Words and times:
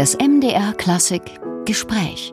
Das 0.00 0.16
MDR 0.16 0.72
Klassik 0.72 1.20
Gespräch. 1.66 2.32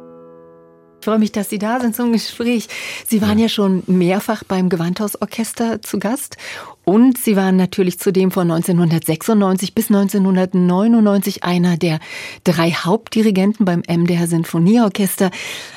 Ich 1.02 1.06
freue 1.06 1.20
mich, 1.20 1.34
dass 1.34 1.50
Sie 1.50 1.58
da 1.58 1.82
sind 1.82 1.98
zum 1.98 2.14
Gespräch. 2.14 2.70
Sie 3.06 3.22
waren 3.22 3.38
ja, 3.40 3.48
ja 3.48 3.50
schon 3.50 3.84
mehrfach 3.88 4.46
beim 4.46 4.70
Gewandhausorchester 4.70 5.82
zu 5.82 6.00
Gast 6.00 6.38
und 6.88 7.18
Sie 7.18 7.36
waren 7.36 7.58
natürlich 7.58 8.00
zudem 8.00 8.32
von 8.32 8.50
1996 8.50 9.76
bis 9.76 9.88
1999 9.90 11.44
einer 11.44 11.76
der 11.76 12.00
drei 12.46 12.72
Hauptdirigenten 12.72 13.66
beim 13.66 13.84
MDR 13.86 14.26
Sinfonieorchester. 14.26 15.30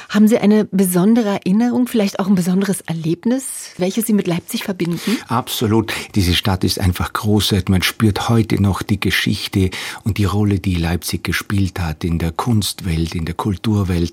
Haben 0.08 0.28
Sie 0.28 0.38
eine 0.38 0.66
besondere 0.66 1.28
Erinnerung, 1.28 1.88
vielleicht 1.88 2.20
auch 2.20 2.28
ein 2.28 2.36
besonderes 2.36 2.80
Erlebnis, 2.82 3.72
welches 3.76 4.06
Sie 4.06 4.12
mit 4.12 4.28
Leipzig 4.28 4.62
verbinden? 4.62 5.18
Absolut. 5.26 5.92
Diese 6.14 6.34
Stadt 6.34 6.62
ist 6.62 6.78
einfach 6.78 7.12
großartig. 7.12 7.68
Man 7.68 7.82
spürt 7.82 8.28
heute 8.28 8.62
noch 8.62 8.82
die 8.82 9.00
Geschichte 9.00 9.70
und 10.04 10.18
die 10.18 10.26
Rolle, 10.26 10.60
die 10.60 10.76
Leipzig 10.76 11.24
gespielt 11.24 11.80
hat 11.80 12.04
in 12.04 12.20
der 12.20 12.30
Kunstwelt, 12.30 13.16
in 13.16 13.24
der 13.24 13.34
Kulturwelt. 13.34 14.12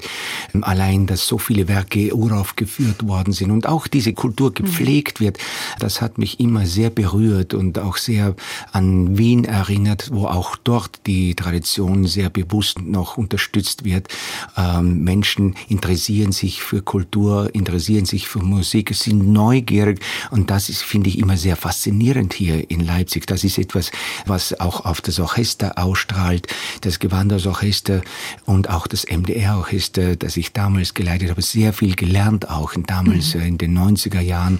Allein, 0.61 1.05
dass 1.05 1.27
so 1.27 1.37
viele 1.37 1.67
Werke 1.67 2.15
uraufgeführt 2.15 3.07
worden 3.07 3.33
sind 3.33 3.51
und 3.51 3.67
auch 3.67 3.85
diese 3.85 4.13
Kultur 4.13 4.51
gepflegt 4.51 5.19
wird, 5.19 5.37
das 5.79 6.01
hat 6.01 6.17
mich 6.17 6.39
immer 6.39 6.65
sehr 6.65 6.86
berührt 6.89 7.53
und 7.53 7.79
auch 7.79 7.97
sehr 7.97 8.35
an 8.71 9.17
Wien 9.17 9.45
erinnert, 9.45 10.09
wo 10.11 10.25
auch 10.25 10.55
dort 10.55 11.05
die 11.05 11.35
Tradition 11.35 12.05
sehr 12.05 12.29
bewusst 12.29 12.81
noch 12.81 13.17
unterstützt 13.17 13.83
wird. 13.83 14.07
Ähm, 14.55 15.03
Menschen 15.03 15.55
interessieren 15.67 16.31
sich 16.31 16.61
für 16.61 16.81
Kultur, 16.81 17.53
interessieren 17.53 18.05
sich 18.05 18.27
für 18.27 18.39
Musik, 18.39 18.93
sind 18.95 19.31
neugierig 19.31 19.99
und 20.31 20.49
das 20.49 20.69
ist, 20.69 20.83
finde 20.83 21.09
ich, 21.09 21.19
immer 21.19 21.37
sehr 21.37 21.55
faszinierend 21.55 22.33
hier 22.33 22.69
in 22.69 22.81
Leipzig. 22.81 23.27
Das 23.27 23.43
ist 23.43 23.57
etwas, 23.57 23.91
was 24.25 24.59
auch 24.59 24.85
auf 24.85 25.01
das 25.01 25.19
Orchester 25.19 25.77
ausstrahlt, 25.77 26.47
das 26.81 26.99
Gewandhausorchester 26.99 28.01
und 28.45 28.69
auch 28.69 28.87
das 28.87 29.05
MDR-Orchester, 29.05 30.15
das 30.15 30.37
ich 30.37 30.53
damals 30.53 30.93
geleitet 30.93 31.29
habe, 31.29 31.41
sehr 31.41 31.73
viel 31.73 31.95
gelernt 31.95 32.49
auch 32.49 32.73
damals 32.85 33.35
mhm. 33.35 33.41
in 33.41 33.57
den 33.57 33.77
90er 33.77 34.21
Jahren. 34.21 34.59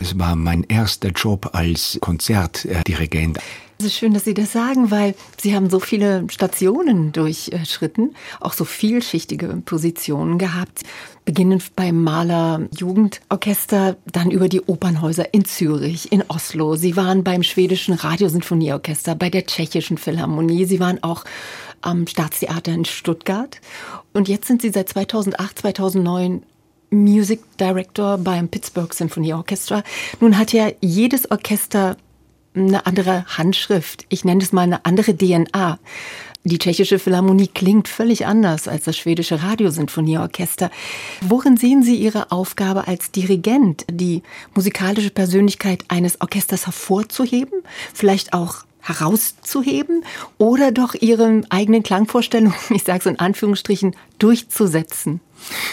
Es 0.00 0.18
war 0.18 0.36
mein 0.36 0.64
erster 0.64 1.08
Job 1.08 1.50
als 1.52 1.63
Konzertdirigent. 2.00 3.38
Es 3.78 3.86
ist 3.86 3.96
schön, 3.96 4.14
dass 4.14 4.24
Sie 4.24 4.34
das 4.34 4.52
sagen, 4.52 4.90
weil 4.90 5.14
Sie 5.36 5.54
haben 5.54 5.68
so 5.68 5.80
viele 5.80 6.24
Stationen 6.30 7.12
durchschritten, 7.12 8.14
auch 8.40 8.52
so 8.52 8.64
vielschichtige 8.64 9.48
Positionen 9.64 10.38
gehabt. 10.38 10.82
Beginnend 11.24 11.74
beim 11.74 12.02
Maler 12.02 12.68
Jugendorchester, 12.76 13.96
dann 14.06 14.30
über 14.30 14.48
die 14.48 14.60
Opernhäuser 14.60 15.34
in 15.34 15.44
Zürich, 15.44 16.12
in 16.12 16.22
Oslo. 16.28 16.76
Sie 16.76 16.96
waren 16.96 17.24
beim 17.24 17.42
schwedischen 17.42 17.94
Radiosinfonieorchester, 17.94 19.16
bei 19.16 19.28
der 19.28 19.44
tschechischen 19.44 19.98
Philharmonie. 19.98 20.66
Sie 20.66 20.80
waren 20.80 21.02
auch 21.02 21.24
am 21.80 22.06
Staatstheater 22.06 22.72
in 22.72 22.84
Stuttgart. 22.84 23.60
Und 24.12 24.28
jetzt 24.28 24.46
sind 24.46 24.62
Sie 24.62 24.70
seit 24.70 24.88
2008, 24.88 25.58
2009 25.58 26.42
Music 26.94 27.40
Director 27.58 28.18
beim 28.18 28.48
Pittsburgh 28.48 28.92
Symphony 28.92 29.32
Orchestra. 29.32 29.82
Nun 30.20 30.38
hat 30.38 30.52
ja 30.52 30.70
jedes 30.80 31.30
Orchester 31.30 31.96
eine 32.54 32.86
andere 32.86 33.24
Handschrift. 33.26 34.06
Ich 34.08 34.24
nenne 34.24 34.42
es 34.42 34.52
mal 34.52 34.62
eine 34.62 34.84
andere 34.84 35.16
DNA. 35.16 35.78
Die 36.46 36.58
tschechische 36.58 36.98
Philharmonie 36.98 37.48
klingt 37.48 37.88
völlig 37.88 38.26
anders 38.26 38.68
als 38.68 38.84
das 38.84 38.98
schwedische 38.98 39.42
Radiosinfonieorchester. 39.42 40.70
Worin 41.22 41.56
sehen 41.56 41.82
Sie 41.82 41.96
Ihre 41.96 42.30
Aufgabe 42.30 42.86
als 42.86 43.10
Dirigent, 43.10 43.86
die 43.90 44.22
musikalische 44.54 45.08
Persönlichkeit 45.08 45.84
eines 45.88 46.20
Orchesters 46.20 46.66
hervorzuheben, 46.66 47.62
vielleicht 47.94 48.34
auch 48.34 48.66
herauszuheben 48.80 50.04
oder 50.36 50.70
doch 50.70 50.94
Ihre 50.94 51.40
eigenen 51.48 51.82
Klangvorstellungen, 51.82 52.54
ich 52.70 52.84
sage 52.84 52.98
es 52.98 53.06
in 53.06 53.18
Anführungsstrichen, 53.18 53.96
durchzusetzen? 54.18 55.20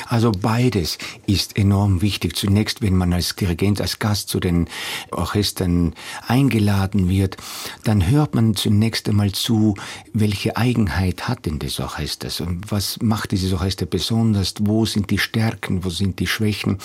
Also 0.07 0.31
beides 0.31 0.97
ist 1.27 1.57
enorm 1.57 2.01
wichtig. 2.01 2.35
Zunächst, 2.35 2.81
wenn 2.81 2.95
man 2.95 3.13
als 3.13 3.35
Dirigent, 3.35 3.81
als 3.81 3.99
Gast 3.99 4.29
zu 4.29 4.39
den 4.39 4.67
Orchestern 5.11 5.93
eingeladen 6.27 7.09
wird, 7.09 7.37
dann 7.83 8.07
hört 8.09 8.35
man 8.35 8.55
zunächst 8.55 9.07
einmal 9.09 9.31
zu, 9.31 9.75
welche 10.13 10.57
Eigenheit 10.57 11.27
hat 11.27 11.45
denn 11.45 11.59
das 11.59 11.79
Orchester? 11.79 12.29
Und 12.45 12.71
was 12.71 12.99
macht 13.01 13.31
dieses 13.31 13.53
Orchester 13.53 13.85
besonders? 13.85 14.53
Wo 14.59 14.85
sind 14.85 15.09
die 15.09 15.17
Stärken? 15.17 15.83
Wo 15.83 15.89
sind 15.89 16.19
die 16.19 16.27
Schwächen? 16.27 16.77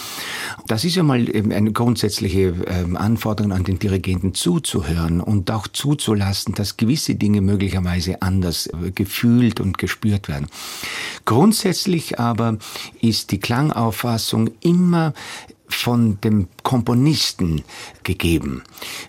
Das 0.67 0.85
ist 0.85 0.97
ja 0.97 1.03
mal 1.03 1.27
eine 1.51 1.73
grundsätzliche 1.73 2.55
ähm, 2.67 2.97
Anforderung 2.97 3.53
an 3.53 3.65
den 3.65 3.79
Dirigenten 3.79 4.35
zuzuhören 4.35 5.21
und 5.21 5.51
auch 5.51 5.69
zuzulassen, 5.69 6.55
dass 6.55 6.77
gewisse 6.77 7.15
Dinge 7.15 7.41
möglicherweise 7.41 8.23
anders 8.23 8.67
äh, 8.67 8.91
gefühlt 8.93 9.61
und 9.61 9.79
gespürt 9.79 10.29
werden. 10.29 10.47
Grundsätzlich 11.27 12.19
aber 12.19 12.57
ist 13.03 13.33
die 13.33 13.41
Klangauffassung 13.41 14.49
immer 14.61 15.13
von 15.69 16.21
dem 16.21 16.49
Komponisten 16.63 17.63
gegeben. 18.03 18.63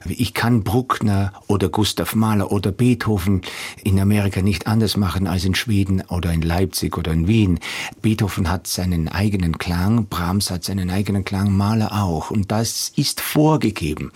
Ich 0.05 0.33
kann 0.33 0.63
Bruckner 0.63 1.33
oder 1.47 1.69
Gustav 1.69 2.15
Mahler 2.15 2.51
oder 2.51 2.71
Beethoven 2.71 3.41
in 3.83 3.99
Amerika 3.99 4.41
nicht 4.41 4.67
anders 4.67 4.97
machen 4.97 5.27
als 5.27 5.45
in 5.45 5.55
Schweden 5.55 6.01
oder 6.09 6.31
in 6.31 6.41
Leipzig 6.41 6.97
oder 6.97 7.11
in 7.11 7.27
Wien. 7.27 7.59
Beethoven 8.01 8.49
hat 8.49 8.67
seinen 8.67 9.07
eigenen 9.07 9.57
Klang, 9.57 10.07
Brahms 10.07 10.51
hat 10.51 10.63
seinen 10.63 10.89
eigenen 10.89 11.23
Klang, 11.25 11.55
Mahler 11.55 11.91
auch. 11.93 12.31
Und 12.31 12.51
das 12.51 12.91
ist 12.95 13.21
vorgegeben. 13.21 14.11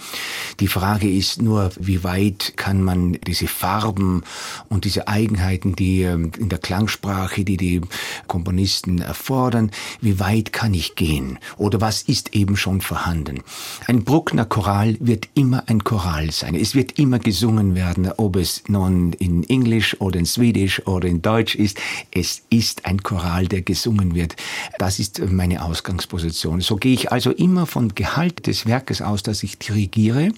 Die 0.59 0.68
Frage 0.68 1.09
ist 1.09 1.41
nur, 1.41 1.72
wie 1.80 2.03
weit 2.03 2.53
kann 2.56 2.84
man 2.84 3.13
diese 3.13 3.47
Farben 3.47 4.24
und 4.69 4.85
diese 4.85 5.07
Eigenheiten, 5.07 5.75
die 5.75 6.03
ähm, 6.03 6.31
in 6.38 6.50
der 6.50 6.59
Klangsprache, 6.59 7.44
die 7.44 7.57
die 7.57 7.81
Komponisten 8.28 9.00
erfordern, 9.00 9.72
wie 10.01 10.19
weit 10.19 10.53
kann 10.53 10.74
ich 10.74 10.96
gehen? 10.96 11.40
Oder 11.57 11.81
was 11.81 12.01
ist 12.03 12.31
eben 12.34 12.58
schon 12.58 12.81
vorhanden? 12.81 13.42
Ein 13.88 14.03
Bruckner 14.03 14.46
Choral 14.46 14.97
wird 15.00 15.28
immer 15.34 15.64
ein 15.68 15.84
Choral 15.84 16.31
sein. 16.31 16.56
Es 16.56 16.75
wird 16.75 16.97
immer 17.00 17.19
gesungen 17.19 17.75
werden, 17.75 18.12
ob 18.18 18.36
es 18.36 18.64
nun 18.68 19.14
in 19.14 19.44
Englisch 19.50 20.00
oder 20.00 20.19
in 20.19 20.25
Swedisch 20.25 20.86
oder 20.88 21.08
in 21.08 21.22
Deutsch 21.22 21.56
ist. 21.56 21.80
Es 22.12 22.44
ist 22.50 22.86
ein 22.86 23.03
Choral, 23.03 23.47
der 23.47 23.62
gesungen 23.62 24.16
wird. 24.16 24.36
Das 24.78 25.00
ist 25.00 25.22
meine 25.31 25.64
Ausgangsposition. 25.64 26.62
So 26.62 26.75
gehe 26.75 26.94
ich 26.94 27.12
also 27.12 27.31
immer 27.31 27.66
vom 27.66 27.94
Gehalt 27.96 28.48
des 28.48 28.66
Werkes 28.66 29.02
aus, 29.02 29.24
das 29.24 29.44
ich 29.44 29.58
dirigiere 29.58 30.31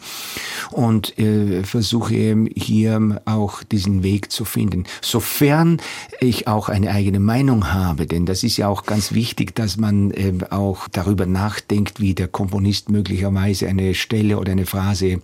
und 0.71 1.17
äh, 1.19 1.63
versuche 1.63 2.47
hier 2.55 3.21
auch 3.25 3.63
diesen 3.63 4.03
Weg 4.03 4.31
zu 4.31 4.45
finden. 4.45 4.85
Sofern 5.01 5.81
ich 6.19 6.47
auch 6.47 6.69
eine 6.69 6.91
eigene 6.91 7.19
Meinung 7.19 7.73
habe, 7.73 8.05
denn 8.05 8.25
das 8.25 8.43
ist 8.43 8.57
ja 8.57 8.67
auch 8.67 8.83
ganz 8.85 9.13
wichtig, 9.13 9.55
dass 9.55 9.77
man 9.77 10.11
äh, 10.11 10.33
auch 10.49 10.87
darüber 10.87 11.25
nachdenkt, 11.25 11.82
wie 11.97 12.13
der 12.13 12.27
Komponist 12.27 12.89
möglicherweise 12.89 13.67
eine 13.67 13.93
Stelle 13.93 14.37
oder 14.37 14.51
eine 14.51 14.65
Phrase 14.65 15.21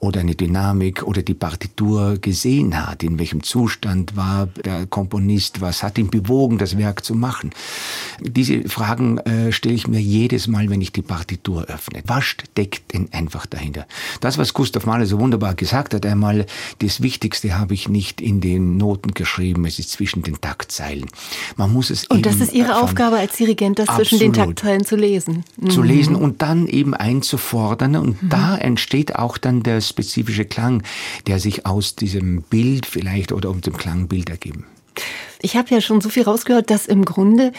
oder 0.00 0.20
eine 0.20 0.34
Dynamik 0.34 1.02
oder 1.02 1.22
die 1.22 1.34
Partitur 1.34 2.18
gesehen 2.18 2.86
hat, 2.86 3.02
in 3.02 3.18
welchem 3.18 3.42
Zustand 3.42 4.16
war 4.16 4.46
der 4.46 4.86
Komponist, 4.86 5.60
was 5.60 5.82
hat 5.82 5.98
ihn 5.98 6.10
bewogen, 6.10 6.58
das 6.58 6.76
Werk 6.78 7.04
zu 7.04 7.14
machen. 7.14 7.50
Diese 8.20 8.68
Fragen 8.68 9.18
äh, 9.18 9.52
stelle 9.52 9.74
ich 9.74 9.86
mir 9.86 10.00
jedes 10.00 10.48
Mal, 10.48 10.70
wenn 10.70 10.80
ich 10.80 10.92
die 10.92 11.02
Partitur 11.02 11.64
öffne. 11.64 12.02
Was 12.06 12.24
steckt 12.24 12.92
denn 12.92 13.08
einfach 13.12 13.46
dahinter? 13.46 13.86
Das, 14.20 14.38
was 14.38 14.54
Gustav 14.54 14.86
Mahler 14.86 15.06
so 15.06 15.18
wunderbar 15.20 15.54
gesagt 15.54 15.94
hat, 15.94 16.06
einmal, 16.06 16.46
das 16.78 17.02
Wichtigste 17.02 17.58
habe 17.58 17.74
ich 17.74 17.88
nicht 17.88 18.20
in 18.20 18.40
den 18.40 18.76
Noten 18.76 19.14
geschrieben, 19.14 19.64
es 19.66 19.78
ist 19.78 19.90
zwischen 19.90 20.22
den 20.22 20.40
Taktzeilen. 20.40 21.06
Man 21.56 21.72
muss 21.72 21.90
es 21.90 22.06
Und 22.06 22.26
das 22.26 22.36
ist 22.36 22.52
Ihre 22.52 22.80
Aufgabe 22.80 23.16
als 23.16 23.36
Dirigent, 23.36 23.78
das 23.78 23.88
zwischen 23.94 24.18
den 24.18 24.32
Taktzeilen 24.32 24.84
zu 24.84 24.96
lesen. 24.96 25.44
Zu 25.78 25.82
lesen 25.82 26.14
mhm. 26.14 26.22
und 26.22 26.42
dann 26.42 26.66
eben 26.66 26.94
einzufordern. 26.94 27.96
Und 27.96 28.22
mhm. 28.22 28.28
da 28.28 28.56
entsteht 28.56 29.16
auch 29.16 29.38
dann 29.38 29.62
der 29.62 29.80
spezifische 29.80 30.44
Klang, 30.44 30.82
der 31.26 31.38
sich 31.38 31.66
aus 31.66 31.94
diesem 31.94 32.42
Bild 32.42 32.86
vielleicht 32.86 33.32
oder 33.32 33.50
um 33.50 33.60
dem 33.60 33.76
Klangbild 33.76 34.30
ergeben. 34.30 34.64
Ich 35.40 35.56
habe 35.56 35.68
ja 35.70 35.80
schon 35.80 36.00
so 36.00 36.08
viel 36.08 36.24
rausgehört, 36.24 36.70
dass 36.70 36.86
im 36.86 37.04
Grunde 37.04 37.52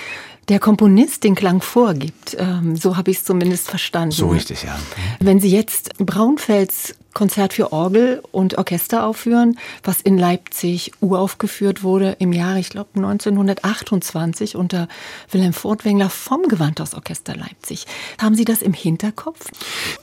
der 0.49 0.59
Komponist 0.59 1.23
den 1.23 1.35
Klang 1.35 1.61
vorgibt. 1.61 2.35
Ähm, 2.37 2.75
so 2.75 2.97
habe 2.97 3.11
ich 3.11 3.17
es 3.17 3.23
zumindest 3.23 3.69
verstanden. 3.69 4.11
So 4.11 4.33
ist 4.33 4.51
es 4.51 4.63
ja. 4.63 4.77
Wenn 5.19 5.39
Sie 5.39 5.49
jetzt 5.49 5.97
Braunfels 5.97 6.95
Konzert 7.13 7.53
für 7.53 7.71
Orgel 7.71 8.21
und 8.31 8.57
Orchester 8.57 9.05
aufführen, 9.05 9.57
was 9.83 10.01
in 10.01 10.17
Leipzig 10.17 10.91
uraufgeführt 11.01 11.83
wurde 11.83 12.15
im 12.19 12.33
Jahre, 12.33 12.59
ich 12.59 12.69
glaube 12.69 12.89
1928 12.95 14.55
unter 14.55 14.87
Wilhelm 15.31 15.53
Furtwängler 15.53 16.09
vom 16.09 16.43
Gewandhausorchester 16.43 17.35
Leipzig. 17.35 17.85
Haben 18.19 18.35
Sie 18.35 18.45
das 18.45 18.61
im 18.61 18.73
Hinterkopf? 18.73 19.49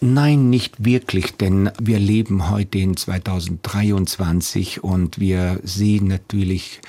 Nein, 0.01 0.51
nicht 0.51 0.85
wirklich, 0.85 1.37
denn 1.37 1.71
wir 1.81 1.99
leben 1.99 2.51
heute 2.51 2.79
in 2.79 2.97
2023 2.97 4.83
und 4.85 5.19
wir 5.19 5.61
sehen 5.63 6.09
natürlich 6.09 6.81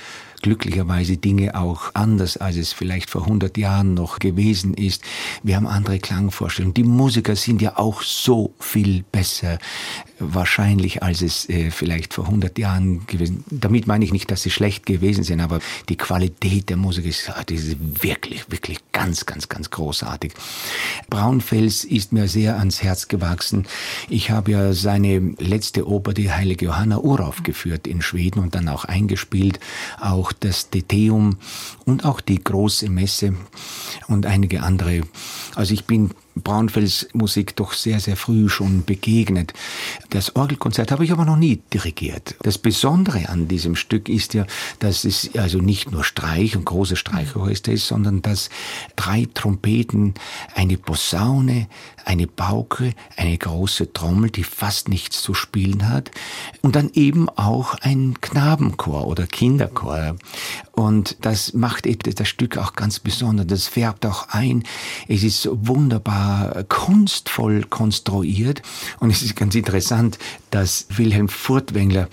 glücklicherweise 0.41 1.17
Dinge 1.17 1.55
auch 1.55 1.91
anders, 1.93 2.37
als 2.37 2.55
es 2.55 2.73
vielleicht 2.73 3.09
vor 3.09 3.23
100 3.23 3.57
Jahren 3.57 3.93
noch 3.93 4.19
gewesen 4.19 4.73
ist. 4.73 5.03
Wir 5.43 5.55
haben 5.55 5.67
andere 5.67 5.99
Klangvorstellungen. 5.99 6.73
Die 6.73 6.83
Musiker 6.83 7.35
sind 7.35 7.61
ja 7.61 7.77
auch 7.77 8.01
so 8.01 8.53
viel 8.59 9.03
besser 9.11 9.59
wahrscheinlich, 10.19 11.03
als 11.03 11.21
es 11.21 11.47
äh, 11.49 11.71
vielleicht 11.71 12.13
vor 12.13 12.25
100 12.25 12.57
Jahren 12.57 13.05
gewesen. 13.07 13.43
Damit 13.49 13.87
meine 13.87 14.03
ich 14.03 14.11
nicht, 14.11 14.31
dass 14.31 14.43
sie 14.43 14.49
schlecht 14.49 14.85
gewesen 14.85 15.23
sind, 15.23 15.41
aber 15.41 15.59
die 15.89 15.97
Qualität 15.97 16.69
der 16.69 16.77
Musik 16.77 17.05
ist, 17.05 17.29
ah, 17.29 17.43
ist 17.49 17.77
wirklich, 18.03 18.49
wirklich 18.49 18.79
ganz, 18.91 19.25
ganz, 19.25 19.49
ganz 19.49 19.69
großartig. 19.69 20.33
Braunfels 21.09 21.83
ist 21.83 22.13
mir 22.13 22.27
sehr 22.27 22.57
ans 22.57 22.83
Herz 22.83 23.07
gewachsen. 23.07 23.67
Ich 24.09 24.31
habe 24.31 24.51
ja 24.51 24.73
seine 24.73 25.35
letzte 25.37 25.87
Oper, 25.87 26.13
die 26.13 26.31
Heilige 26.31 26.65
Johanna, 26.65 26.99
uraufgeführt 26.99 27.87
in 27.87 28.01
Schweden 28.01 28.39
und 28.39 28.55
dann 28.55 28.67
auch 28.69 28.85
eingespielt. 28.85 29.59
Auch 29.99 30.31
das 30.31 30.69
Deteum 30.69 31.37
und 31.85 32.05
auch 32.05 32.21
die 32.21 32.43
große 32.43 32.89
Messe 32.89 33.35
und 34.07 34.25
einige 34.25 34.63
andere. 34.63 35.01
Also 35.55 35.73
ich 35.73 35.85
bin 35.85 36.11
Braunfels 36.41 37.07
Musik 37.13 37.55
doch 37.55 37.73
sehr, 37.73 37.99
sehr 37.99 38.15
früh 38.15 38.49
schon 38.49 38.85
begegnet. 38.85 39.53
Das 40.09 40.35
Orgelkonzert 40.35 40.91
habe 40.91 41.03
ich 41.05 41.11
aber 41.11 41.25
noch 41.25 41.37
nie 41.37 41.61
dirigiert. 41.73 42.35
Das 42.41 42.57
Besondere 42.57 43.29
an 43.29 43.47
diesem 43.47 43.75
Stück 43.75 44.09
ist 44.09 44.33
ja, 44.33 44.45
dass 44.79 45.03
es 45.03 45.35
also 45.35 45.59
nicht 45.59 45.91
nur 45.91 46.03
Streich 46.03 46.55
und 46.55 46.65
große 46.65 46.95
Streichorchester 46.95 47.71
ist, 47.71 47.87
sondern 47.87 48.21
dass 48.21 48.49
drei 48.95 49.27
Trompeten, 49.33 50.13
eine 50.55 50.77
Posaune, 50.77 51.67
eine 52.05 52.27
Pauke, 52.27 52.93
eine 53.15 53.37
große 53.37 53.91
Trommel, 53.93 54.29
die 54.29 54.43
fast 54.43 54.87
nichts 54.87 55.21
zu 55.21 55.33
spielen 55.33 55.89
hat, 55.89 56.11
und 56.61 56.75
dann 56.75 56.89
eben 56.93 57.29
auch 57.29 57.75
ein 57.81 58.19
Knabenchor 58.21 59.07
oder 59.07 59.27
Kinderchor. 59.27 60.15
Und 60.71 61.17
das 61.21 61.53
macht 61.53 61.85
das 61.85 62.27
Stück 62.27 62.57
auch 62.57 62.73
ganz 62.73 62.99
besonders. 62.99 63.47
Das 63.47 63.67
färbt 63.67 64.05
auch 64.05 64.29
ein. 64.29 64.63
Es 65.07 65.23
ist 65.23 65.49
wunderbar 65.51 66.26
kunstvoll 66.69 67.63
konstruiert. 67.63 68.61
Und 68.99 69.11
es 69.11 69.21
ist 69.21 69.35
ganz 69.35 69.55
interessant, 69.55 70.17
dass 70.51 70.87
Wilhelm 70.89 71.29
Furtwängler, 71.29 72.07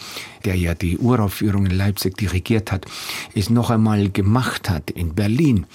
der 0.45 0.57
ja 0.57 0.75
die 0.75 0.99
Uraufführung 0.99 1.67
in 1.67 1.77
Leipzig 1.77 2.17
dirigiert 2.17 2.73
hat, 2.73 2.87
es 3.35 3.51
noch 3.51 3.71
einmal 3.71 4.11
gemacht 4.11 4.69
hat 4.69 4.91
in 4.91 5.15
Berlin. 5.15 5.67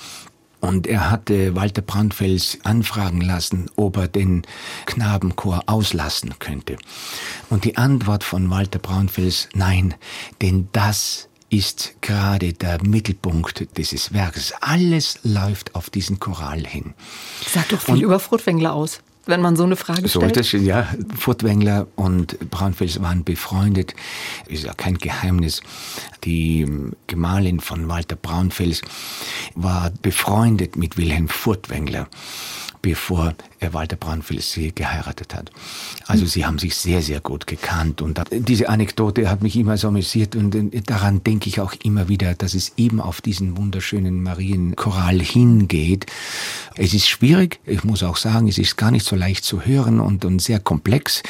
Und 0.61 0.87
er 0.87 1.09
hatte 1.09 1.55
Walter 1.55 1.81
Brandfels 1.81 2.57
anfragen 2.63 3.21
lassen, 3.21 3.67
ob 3.77 3.95
er 3.95 4.09
den 4.09 4.41
Knabenchor 4.85 5.63
auslassen 5.67 6.33
könnte. 6.39 6.75
Und 7.49 7.63
die 7.63 7.77
Antwort 7.77 8.25
von 8.25 8.49
Walter 8.49 8.79
Braunfels, 8.79 9.47
nein, 9.53 9.93
denn 10.41 10.67
das 10.73 11.28
ist 11.49 11.95
gerade 12.01 12.53
der 12.53 12.83
Mittelpunkt 12.83 13.67
dieses 13.77 14.13
Werkes. 14.13 14.53
Alles 14.61 15.19
läuft 15.23 15.75
auf 15.75 15.89
diesen 15.89 16.19
Choral 16.19 16.65
hin. 16.65 16.93
Sagt 17.51 17.71
doch 17.71 17.81
viel 17.81 17.95
Und, 17.95 18.01
über 18.01 18.19
Furtwängler 18.19 18.73
aus 18.73 19.01
wenn 19.29 19.41
man 19.41 19.55
so 19.55 19.63
eine 19.63 19.75
Frage 19.75 20.07
so 20.07 20.19
stellt? 20.19 20.37
Das, 20.37 20.51
ja, 20.51 20.87
Furtwängler 21.15 21.87
und 21.95 22.49
Braunfels 22.49 23.01
waren 23.01 23.23
befreundet. 23.23 23.93
Ist 24.47 24.63
ja 24.63 24.73
kein 24.73 24.97
Geheimnis. 24.97 25.61
Die 26.23 26.67
Gemahlin 27.07 27.59
von 27.59 27.87
Walter 27.87 28.15
Braunfels 28.15 28.81
war 29.55 29.91
befreundet 30.01 30.75
mit 30.75 30.97
Wilhelm 30.97 31.27
Furtwängler 31.27 32.07
bevor 32.81 33.33
Walter 33.71 33.97
Braunfels 33.97 34.51
sie 34.51 34.73
geheiratet 34.73 35.35
hat. 35.35 35.51
Also 36.07 36.25
sie 36.25 36.45
haben 36.45 36.59
sich 36.59 36.75
sehr, 36.75 37.01
sehr 37.01 37.19
gut 37.19 37.45
gekannt 37.45 38.01
und 38.01 38.19
diese 38.31 38.69
Anekdote 38.69 39.29
hat 39.29 39.43
mich 39.43 39.55
immer 39.57 39.77
so 39.77 39.89
amüsiert 39.89 40.35
und 40.35 40.55
daran 40.89 41.23
denke 41.23 41.49
ich 41.49 41.59
auch 41.59 41.73
immer 41.83 42.07
wieder, 42.07 42.35
dass 42.35 42.53
es 42.53 42.73
eben 42.77 43.01
auf 43.01 43.21
diesen 43.21 43.57
wunderschönen 43.57 44.23
Marienchoral 44.23 45.19
hingeht. 45.19 46.05
Es 46.75 46.93
ist 46.93 47.09
schwierig, 47.09 47.59
ich 47.65 47.83
muss 47.83 48.03
auch 48.03 48.17
sagen, 48.17 48.47
es 48.47 48.57
ist 48.57 48.77
gar 48.77 48.91
nicht 48.91 49.05
so 49.05 49.15
leicht 49.15 49.43
zu 49.43 49.65
hören 49.65 49.99
und, 49.99 50.23
und 50.23 50.41
sehr 50.41 50.59
komplex, 50.59 51.21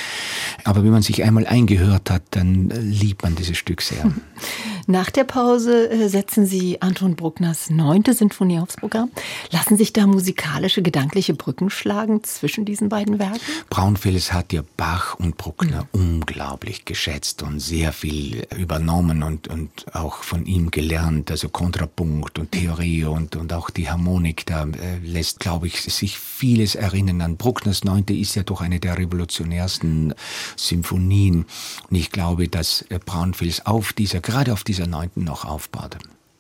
aber 0.64 0.84
wenn 0.84 0.92
man 0.92 1.02
sich 1.02 1.24
einmal 1.24 1.48
eingehört 1.48 2.12
hat, 2.12 2.24
dann 2.32 2.70
liebt 2.70 3.24
man 3.24 3.36
dieses 3.36 3.58
Stück 3.58 3.82
sehr. 3.82 4.12
Nach 4.92 5.12
der 5.12 5.24
Pause 5.24 5.88
äh, 5.92 6.08
setzen 6.10 6.48
Sie 6.48 6.82
Anton 6.82 7.16
Bruckners 7.16 7.70
neunte 7.70 8.16
Sinfonie 8.16 8.58
aufs 8.58 8.76
Programm. 8.76 9.12
Lassen 9.52 9.78
sich 9.78 9.94
da 9.94 10.08
musikalische, 10.08 10.82
gedankliche 10.82 11.36
Brücken 11.36 11.70
schlagen 11.70 12.24
zwischen 12.24 12.66
diesen 12.66 12.90
beiden 12.90 13.20
Werken? 13.20 13.40
Braunfels 13.70 14.34
hat 14.34 14.52
ja 14.52 14.64
Bach 14.78 15.14
und 15.20 15.38
Bruckner 15.38 15.88
mhm. 15.94 16.22
unglaublich 16.22 16.86
geschätzt 16.86 17.44
und 17.44 17.60
sehr 17.60 17.94
viel 17.94 18.48
übernommen 18.58 19.22
und, 19.22 19.48
und 19.48 19.94
auch 19.94 20.24
von 20.24 20.48
ihm 20.48 20.72
gelernt. 20.72 21.30
Also 21.30 21.50
Kontrapunkt 21.50 22.40
und 22.40 22.52
Theorie 22.52 23.04
und, 23.04 23.36
und 23.36 23.54
auch 23.54 23.70
die 23.70 23.92
Harmonik, 23.92 24.48
da 24.48 24.64
äh, 24.64 24.98
lässt, 25.04 25.40
glaube 25.40 25.68
ich, 25.68 25.82
sich 25.84 26.18
vieles 26.18 26.74
erinnern 26.74 27.22
an. 27.22 27.38
Bruckners 27.38 27.84
neunte 27.84 28.16
ist 28.16 28.34
ja 28.34 28.42
doch 28.42 28.62
eine 28.62 28.80
der 28.80 28.98
revolutionärsten 28.98 30.16
Symphonien. 30.56 31.46
Und 31.92 31.96
ich 31.96 32.10
glaube, 32.12 32.48
dass 32.48 32.82
äh, 32.90 32.98
Braunfels 32.98 33.68
auf 33.68 33.94
dieser, 33.94 34.20
gerade 34.20 34.52
auf 34.52 34.64
dieser 34.64 34.79
dieser 34.80 34.90
neunten 34.90 35.24
noch 35.24 35.46
aufbaute. 35.46 35.98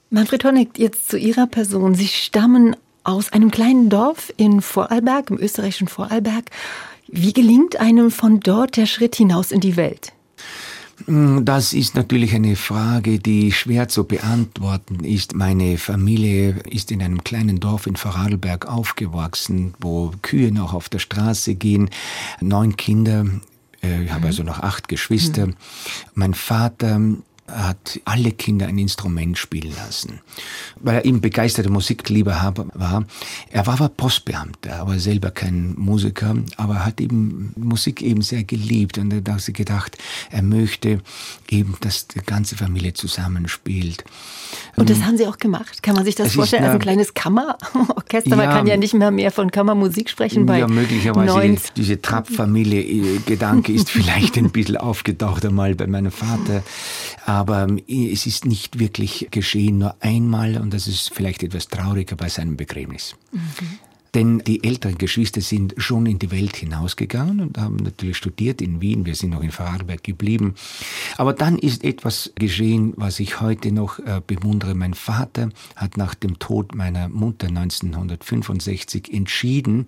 Manfred 0.09 0.43
Honeck, 0.43 0.77
jetzt 0.77 1.09
zu 1.09 1.17
Ihrer 1.17 1.47
Person. 1.47 1.93
Sie 1.93 2.07
stammen 2.07 2.75
aus 3.03 3.31
einem 3.31 3.51
kleinen 3.51 3.89
Dorf 3.89 4.33
in 4.37 4.61
Vorarlberg, 4.61 5.29
im 5.29 5.37
österreichischen 5.37 5.87
Vorarlberg. 5.87 6.49
Wie 7.07 7.33
gelingt 7.33 7.79
einem 7.79 8.11
von 8.11 8.39
dort 8.39 8.77
der 8.77 8.85
Schritt 8.85 9.15
hinaus 9.15 9.51
in 9.51 9.59
die 9.59 9.75
Welt? 9.75 10.13
Das 11.07 11.73
ist 11.73 11.95
natürlich 11.95 12.33
eine 12.35 12.55
Frage, 12.57 13.19
die 13.19 13.53
schwer 13.53 13.87
zu 13.87 14.03
beantworten 14.03 15.03
ist. 15.05 15.33
Meine 15.33 15.77
Familie 15.77 16.57
ist 16.69 16.91
in 16.91 17.01
einem 17.01 17.23
kleinen 17.23 17.59
Dorf 17.59 17.87
in 17.87 17.95
Vorarlberg 17.95 18.67
aufgewachsen, 18.67 19.73
wo 19.79 20.11
Kühe 20.21 20.51
noch 20.51 20.73
auf 20.73 20.89
der 20.89 20.99
Straße 20.99 21.55
gehen. 21.55 21.89
Neun 22.41 22.75
Kinder, 22.75 23.25
äh, 23.81 24.03
ich 24.03 24.11
habe 24.11 24.21
mhm. 24.21 24.27
also 24.27 24.43
noch 24.43 24.59
acht 24.59 24.89
Geschwister. 24.89 25.47
Mhm. 25.47 25.55
Mein 26.15 26.33
Vater 26.33 26.99
hat 27.51 27.99
alle 28.05 28.31
Kinder 28.31 28.67
ein 28.67 28.77
Instrument 28.77 29.37
spielen 29.37 29.73
lassen, 29.75 30.21
weil 30.79 30.95
er 30.95 31.05
eben 31.05 31.21
begeisterter 31.21 31.69
Musikliebhaber 31.69 32.67
war. 32.73 33.05
Er 33.49 33.67
war 33.67 33.75
aber 33.75 33.89
Postbeamter, 33.89 34.79
aber 34.79 34.99
selber 34.99 35.31
kein 35.31 35.73
Musiker, 35.75 36.35
aber 36.57 36.85
hat 36.85 37.01
eben 37.01 37.53
Musik 37.55 38.01
eben 38.01 38.21
sehr 38.21 38.43
geliebt 38.43 38.97
und 38.97 39.11
er 39.11 39.33
hat 39.33 39.41
sich 39.41 39.55
gedacht, 39.55 39.97
er 40.29 40.41
möchte 40.41 41.01
eben, 41.49 41.75
dass 41.81 42.07
die 42.07 42.19
ganze 42.19 42.55
Familie 42.55 42.93
zusammenspielt. 42.93 44.03
Und 44.75 44.89
das 44.89 45.03
haben 45.03 45.17
Sie 45.17 45.27
auch 45.27 45.37
gemacht? 45.37 45.83
Kann 45.83 45.95
man 45.95 46.05
sich 46.05 46.15
das 46.15 46.33
vorstellen? 46.33 46.63
Eine, 46.63 46.73
also 46.73 46.79
ein 46.79 46.81
kleines 46.81 47.13
Kammerorchester, 47.13 48.29
ja, 48.29 48.35
man 48.35 48.49
kann 48.49 48.67
ja 48.67 48.77
nicht 48.77 48.93
mehr 48.93 49.11
mehr 49.11 49.31
von 49.31 49.51
Kammermusik 49.51 50.09
sprechen 50.09 50.45
bei 50.45 50.59
Ja, 50.59 50.67
möglicherweise 50.67 51.57
diese 51.75 52.01
Trapp-Familie-Gedanke 52.01 53.73
ist 53.73 53.89
vielleicht 53.89 54.37
ein 54.37 54.51
bisschen 54.51 54.77
aufgetaucht 54.77 55.45
einmal 55.45 55.75
bei 55.75 55.87
meinem 55.87 56.11
Vater, 56.11 56.63
aber 57.25 57.63
ähm, 57.63 57.81
es 57.87 58.25
ist 58.25 58.45
nicht 58.45 58.79
wirklich 58.79 59.27
geschehen, 59.31 59.79
nur 59.79 59.95
einmal 59.99 60.57
und 60.57 60.73
das 60.73 60.87
ist 60.87 61.11
vielleicht 61.13 61.43
etwas 61.43 61.67
trauriger 61.67 62.15
bei 62.15 62.29
seinem 62.29 62.57
Begräbnis. 62.57 63.15
Mhm. 63.31 63.79
Denn 64.15 64.39
die 64.39 64.63
älteren 64.63 64.97
Geschwister 64.97 65.41
sind 65.41 65.75
schon 65.77 66.05
in 66.05 66.17
die 66.17 66.31
Welt 66.31 66.55
hinausgegangen 66.55 67.41
und 67.41 67.57
haben 67.57 67.75
natürlich 67.77 68.17
studiert 68.17 68.61
in 68.61 68.81
Wien. 68.81 69.05
Wir 69.05 69.15
sind 69.15 69.31
noch 69.31 69.43
in 69.43 69.51
Vorarlberg 69.51 70.03
geblieben. 70.03 70.55
Aber 71.17 71.33
dann 71.33 71.59
ist 71.59 71.83
etwas 71.83 72.31
geschehen, 72.35 72.93
was 72.95 73.19
ich 73.19 73.39
heute 73.39 73.71
noch 73.71 73.99
äh, 73.99 74.21
bewundere. 74.25 74.73
Mein 74.73 74.95
Vater 74.95 75.49
hat 75.75 75.97
nach 75.97 76.15
dem 76.15 76.39
Tod 76.39 76.73
meiner 76.73 77.07
Mutter 77.09 77.47
1965 77.47 79.13
entschieden, 79.13 79.87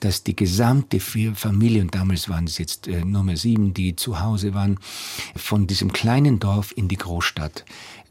dass 0.00 0.24
die 0.24 0.34
gesamte 0.34 0.98
Familie, 1.00 1.82
und 1.82 1.94
damals 1.94 2.28
waren 2.28 2.44
es 2.44 2.58
jetzt 2.58 2.88
äh, 2.88 3.04
nur 3.04 3.22
mehr 3.22 3.36
sieben, 3.36 3.72
die 3.72 3.94
zu 3.94 4.20
Hause 4.20 4.54
waren, 4.54 4.78
von 5.36 5.66
diesem 5.66 5.92
kleinen 5.92 6.40
Dorf 6.40 6.72
in 6.76 6.88
die 6.88 6.96
Großstadt 6.96 7.64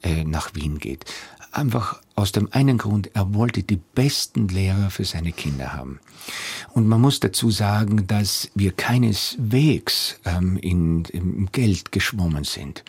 äh, 0.04 0.24
nach 0.24 0.56
Wien 0.56 0.80
geht. 0.80 1.06
Einfach 1.52 2.02
aus 2.20 2.32
dem 2.32 2.52
einen 2.52 2.78
Grund, 2.78 3.12
er 3.14 3.34
wollte 3.34 3.64
die 3.64 3.78
besten 3.78 4.48
Lehrer 4.48 4.90
für 4.90 5.06
seine 5.06 5.32
Kinder 5.32 5.74
haben. 5.74 6.00
Und 6.74 6.88
man 6.88 7.02
muss 7.02 7.20
dazu 7.20 7.50
sagen, 7.50 8.06
dass 8.08 8.52
wir 8.56 8.72
keineswegs 8.72 10.20
ähm, 10.26 10.58
in, 10.58 11.06
im 11.06 11.50
Geld 11.52 11.92
geschwommen 11.92 12.44
sind. 12.44 12.84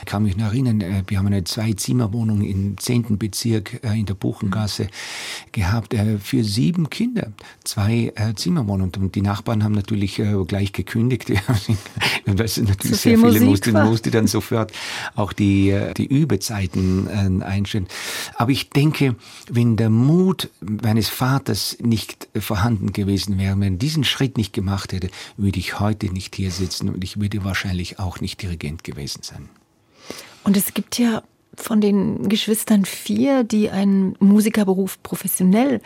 Ich 0.00 0.06
kann 0.06 0.24
mich 0.24 0.36
noch 0.36 0.46
erinnern, 0.46 0.80
äh, 0.80 1.02
wir 1.06 1.18
haben 1.18 1.26
eine 1.26 1.44
Zwei-Zimmer-Wohnung 1.44 2.42
im 2.42 2.76
zehnten 2.78 3.18
Bezirk 3.18 3.82
äh, 3.84 3.98
in 3.98 4.06
der 4.06 4.14
Buchengasse 4.14 4.88
gehabt 5.52 5.94
äh, 5.94 6.18
für 6.18 6.44
sieben 6.44 6.90
Kinder. 6.90 7.32
Zwei 7.64 8.12
äh, 8.16 8.34
Zimmerwohnungen. 8.34 8.92
Und 8.96 9.14
die 9.14 9.22
Nachbarn 9.22 9.64
haben 9.64 9.74
natürlich 9.74 10.18
äh, 10.18 10.34
gleich 10.46 10.72
gekündigt. 10.72 11.30
Weil 12.26 12.44
es 12.44 12.58
natürlich 12.58 13.00
sehr 13.00 13.18
viele 13.18 13.40
mussten, 13.40 13.72
musste 13.72 14.10
dann 14.10 14.26
sofort 14.26 14.72
auch 15.14 15.32
die, 15.32 15.70
äh, 15.70 15.94
die 15.94 16.06
Übezeiten 16.06 17.40
äh, 17.40 17.44
einstellen. 17.44 17.86
Aber 18.36 18.50
ich 18.50 18.70
denke, 18.72 19.16
wenn 19.48 19.76
der 19.76 19.90
Mut 19.90 20.50
meines 20.60 21.08
Vaters 21.08 21.76
nicht 21.80 22.28
vorhanden 22.38 22.92
gewesen 22.92 23.38
wäre, 23.38 23.58
wenn 23.60 23.74
er 23.74 23.78
diesen 23.78 24.04
Schritt 24.04 24.36
nicht 24.36 24.52
gemacht 24.52 24.92
hätte, 24.92 25.10
würde 25.36 25.58
ich 25.58 25.80
heute 25.80 26.06
nicht 26.06 26.34
hier 26.34 26.50
sitzen 26.50 26.88
und 26.88 27.04
ich 27.04 27.20
würde 27.20 27.44
wahrscheinlich 27.44 27.98
auch 27.98 28.20
nicht 28.20 28.42
Dirigent 28.42 28.84
gewesen 28.84 29.22
sein. 29.22 29.48
Und 30.44 30.56
es 30.56 30.74
gibt 30.74 30.98
ja 30.98 31.22
von 31.56 31.80
den 31.80 32.28
Geschwistern 32.28 32.84
vier, 32.84 33.44
die 33.44 33.70
einen 33.70 34.16
Musikerberuf 34.20 35.02
professionell 35.02 35.80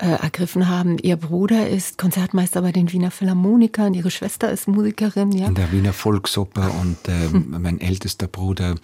äh, 0.00 0.06
ergriffen 0.06 0.68
haben. 0.68 0.98
Ihr 0.98 1.16
Bruder 1.16 1.68
ist 1.68 1.96
Konzertmeister 1.96 2.62
bei 2.62 2.72
den 2.72 2.92
Wiener 2.92 3.10
Philharmonikern, 3.10 3.94
ihre 3.94 4.10
Schwester 4.10 4.50
ist 4.50 4.66
Musikerin. 4.66 5.32
Ja. 5.32 5.46
In 5.46 5.54
der 5.54 5.70
Wiener 5.70 5.92
Volksoper 5.92 6.72
und 6.80 7.08
äh, 7.08 7.30
hm. 7.30 7.56
mein 7.60 7.80
ältester 7.80 8.26
Bruder 8.26 8.74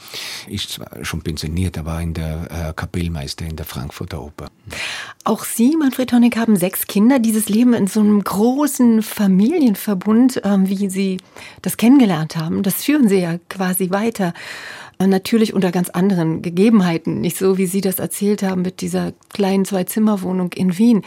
ist 0.49 0.71
zwar 0.71 1.05
schon 1.05 1.23
pensioniert, 1.23 1.77
aber 1.77 2.01
in 2.01 2.15
der 2.15 2.69
äh, 2.69 2.73
Kapellmeister 2.75 3.45
in 3.45 3.57
der 3.57 3.67
Frankfurter 3.67 4.23
Oper. 4.23 4.49
Auch 5.25 5.45
Sie, 5.45 5.77
Manfred 5.77 6.13
Honig, 6.13 6.37
haben 6.37 6.57
sechs 6.57 6.87
Kinder. 6.87 7.19
Dieses 7.19 7.49
Leben 7.49 7.75
in 7.75 7.87
so 7.87 8.01
einem 8.01 8.23
großen 8.23 9.03
Familienverbund, 9.03 10.41
ähm, 10.45 10.69
wie 10.69 10.89
Sie 10.89 11.19
das 11.63 11.77
kennengelernt 11.77 12.37
haben, 12.37 12.63
das 12.63 12.85
führen 12.85 13.09
Sie 13.09 13.19
ja 13.19 13.39
quasi 13.49 13.91
weiter. 13.91 14.35
Natürlich 15.01 15.55
unter 15.55 15.71
ganz 15.71 15.91
anderen 15.91 16.43
Gegebenheiten, 16.43 17.21
nicht 17.21 17.39
so, 17.39 17.57
wie 17.57 17.67
Sie 17.67 17.81
das 17.81 18.01
erzählt 18.01 18.43
haben 18.43 18.63
mit 18.63 18.81
dieser 18.81 19.13
kleinen 19.33 19.65
Zwei-Zimmer-Wohnung 19.65 20.53
in 20.55 20.77
Wien. 20.77 21.03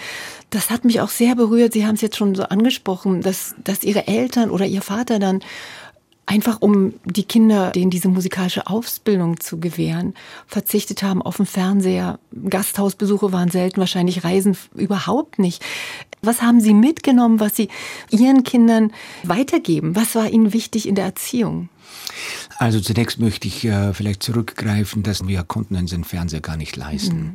Das 0.49 0.69
hat 0.69 0.85
mich 0.85 1.01
auch 1.01 1.09
sehr 1.09 1.35
berührt. 1.35 1.73
Sie 1.73 1.85
haben 1.85 1.95
es 1.95 2.01
jetzt 2.01 2.15
schon 2.15 2.33
so 2.33 2.43
angesprochen, 2.43 3.21
dass, 3.21 3.53
dass 3.63 3.83
Ihre 3.83 4.07
Eltern 4.07 4.49
oder 4.49 4.65
Ihr 4.65 4.81
Vater 4.81 5.19
dann 5.19 5.41
einfach 6.25 6.61
um 6.61 6.93
die 7.03 7.25
Kinder, 7.25 7.71
denen 7.71 7.91
diese 7.91 8.07
musikalische 8.07 8.67
Ausbildung 8.67 9.41
zu 9.41 9.59
gewähren, 9.59 10.13
verzichtet 10.47 11.03
haben 11.03 11.21
auf 11.21 11.35
den 11.35 11.45
Fernseher. 11.45 12.19
Gasthausbesuche 12.49 13.33
waren 13.33 13.51
selten, 13.51 13.81
wahrscheinlich 13.81 14.23
Reisen 14.23 14.55
überhaupt 14.73 15.39
nicht. 15.39 15.61
Was 16.21 16.41
haben 16.41 16.61
Sie 16.61 16.73
mitgenommen, 16.73 17.41
was 17.41 17.57
Sie 17.57 17.67
Ihren 18.11 18.43
Kindern 18.43 18.93
weitergeben? 19.23 19.95
Was 19.97 20.15
war 20.15 20.29
Ihnen 20.29 20.53
wichtig 20.53 20.87
in 20.87 20.95
der 20.95 21.05
Erziehung? 21.05 21.67
Also 22.61 22.79
zunächst 22.79 23.17
möchte 23.17 23.47
ich 23.47 23.65
äh, 23.65 23.91
vielleicht 23.91 24.21
zurückgreifen, 24.21 25.01
dass 25.01 25.27
wir 25.27 25.41
konnten 25.41 25.75
uns 25.77 25.89
den 25.89 26.03
Fernseher 26.03 26.41
gar 26.41 26.57
nicht 26.57 26.75
leisten. 26.75 27.17
Mhm. 27.17 27.31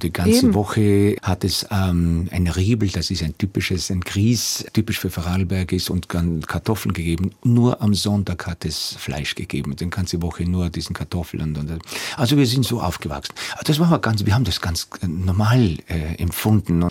Die 0.00 0.10
ganze 0.10 0.46
Eben. 0.46 0.54
Woche 0.54 1.16
hat 1.20 1.44
es 1.44 1.66
ähm, 1.70 2.30
ein 2.30 2.46
Riebel, 2.46 2.88
das 2.88 3.10
ist 3.10 3.22
ein 3.22 3.36
typisches, 3.36 3.90
ein 3.90 4.00
Grieß, 4.00 4.64
typisch 4.72 4.98
für 4.98 5.10
Vorarlberg 5.10 5.72
ist 5.72 5.90
und 5.90 6.08
Kartoffeln 6.08 6.94
gegeben. 6.94 7.32
Nur 7.44 7.82
am 7.82 7.92
Sonntag 7.92 8.46
hat 8.46 8.64
es 8.64 8.96
Fleisch 8.98 9.34
gegeben. 9.34 9.76
Die 9.76 9.90
ganze 9.90 10.22
Woche 10.22 10.44
nur 10.44 10.70
diesen 10.70 10.94
Kartoffeln. 10.94 11.42
Und, 11.42 11.58
und, 11.58 11.82
also 12.16 12.38
wir 12.38 12.46
sind 12.46 12.64
so 12.64 12.80
aufgewachsen. 12.80 13.34
Das 13.66 13.78
war 13.78 13.98
ganz, 13.98 14.24
wir 14.24 14.34
haben 14.34 14.44
das 14.44 14.62
ganz 14.62 14.88
äh, 15.02 15.06
normal 15.06 15.76
äh, 15.86 16.14
empfunden. 16.16 16.88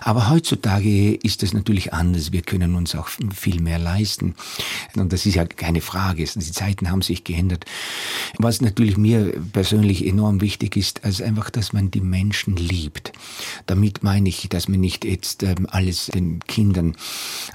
Aber 0.00 0.30
heutzutage 0.30 1.14
ist 1.16 1.42
es 1.42 1.52
natürlich 1.52 1.92
anders. 1.92 2.32
Wir 2.32 2.40
können 2.40 2.74
uns 2.74 2.94
auch 2.94 3.08
viel 3.34 3.60
mehr 3.60 3.78
leisten. 3.78 4.34
Und 4.96 5.12
das 5.12 5.26
ist 5.26 5.34
ja 5.34 5.44
keine 5.44 5.82
Frage. 5.82 6.24
Die 6.24 6.52
Zeiten 6.52 6.90
haben 6.90 7.02
sich 7.02 7.17
sich 7.18 7.24
geändert. 7.24 7.64
Was 8.38 8.60
natürlich 8.60 8.96
mir 8.96 9.32
persönlich 9.52 10.06
enorm 10.06 10.40
wichtig 10.40 10.76
ist, 10.76 11.04
also 11.04 11.24
einfach, 11.24 11.50
dass 11.50 11.72
man 11.72 11.90
die 11.90 12.00
Menschen 12.00 12.56
liebt. 12.56 13.12
Damit 13.66 14.02
meine 14.02 14.28
ich, 14.28 14.48
dass 14.48 14.68
man 14.68 14.80
nicht 14.80 15.04
jetzt 15.04 15.42
ähm, 15.42 15.66
alles 15.68 16.06
den 16.06 16.40
Kindern 16.40 16.94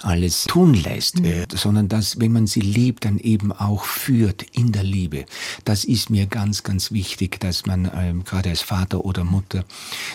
alles 0.01 0.45
tun 0.45 0.73
lässt, 0.73 1.19
mhm. 1.19 1.25
äh, 1.25 1.45
sondern 1.53 1.87
dass, 1.87 2.19
wenn 2.19 2.31
man 2.31 2.47
sie 2.47 2.61
liebt, 2.61 3.05
dann 3.05 3.17
eben 3.19 3.51
auch 3.51 3.85
führt 3.85 4.43
in 4.51 4.71
der 4.71 4.83
Liebe. 4.83 5.25
Das 5.63 5.85
ist 5.85 6.09
mir 6.09 6.25
ganz, 6.25 6.63
ganz 6.63 6.91
wichtig, 6.91 7.39
dass 7.39 7.65
man 7.65 7.89
ähm, 7.95 8.23
gerade 8.23 8.49
als 8.49 8.61
Vater 8.61 9.05
oder 9.05 9.23
Mutter, 9.23 9.65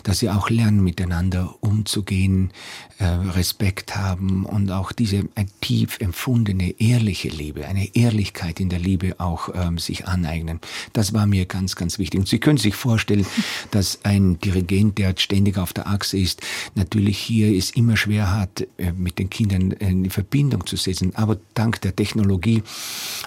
dass 0.03 0.19
sie 0.19 0.31
auch 0.31 0.51
lernen, 0.51 0.83
miteinander 0.83 1.55
umzugehen, 1.61 2.51
äh, 2.99 3.05
Respekt 3.05 3.97
haben 3.97 4.45
und 4.45 4.71
auch 4.71 4.93
diese 4.93 5.25
tief 5.61 5.99
empfundene, 6.01 6.75
ehrliche 6.81 7.29
Liebe, 7.29 7.67
eine 7.67 7.95
Ehrlichkeit 7.95 8.61
in 8.61 8.69
der 8.69 8.81
Liebe 8.81 9.15
auch 9.19 9.38
auch 9.39 9.49
ähm, 9.55 9.79
sich 9.79 10.07
aneignen. 10.07 10.61
Das 10.93 11.13
war 11.13 11.27
mir 11.27 11.47
ganz, 11.47 11.77
ganz 11.77 11.99
wichtig. 11.99 12.21
Und 12.21 12.29
Sie 12.29 12.39
können 12.39 12.59
sich 12.59 12.75
vorstellen, 12.75 13.27
dass 13.71 14.05
ein 14.05 14.39
Dirigent, 14.41 14.99
der 14.99 15.15
ständig 15.17 15.59
auf 15.59 15.73
der 15.73 15.87
Achse 15.87 16.19
ist, 16.19 16.43
natürlich 16.75 17.19
hier 17.19 17.57
es 17.57 17.71
immer 17.71 17.97
schwer 17.97 18.35
hat, 18.35 18.67
äh, 18.79 18.93
mit 18.93 19.19
den 19.19 19.31
Kindern 19.31 19.73
in 19.73 20.11
Verbindung 20.11 20.67
zu 20.67 20.77
setzen. 20.77 21.15
Aber 21.15 21.39
dank 21.55 21.81
der 21.83 21.95
Technologie 21.95 22.63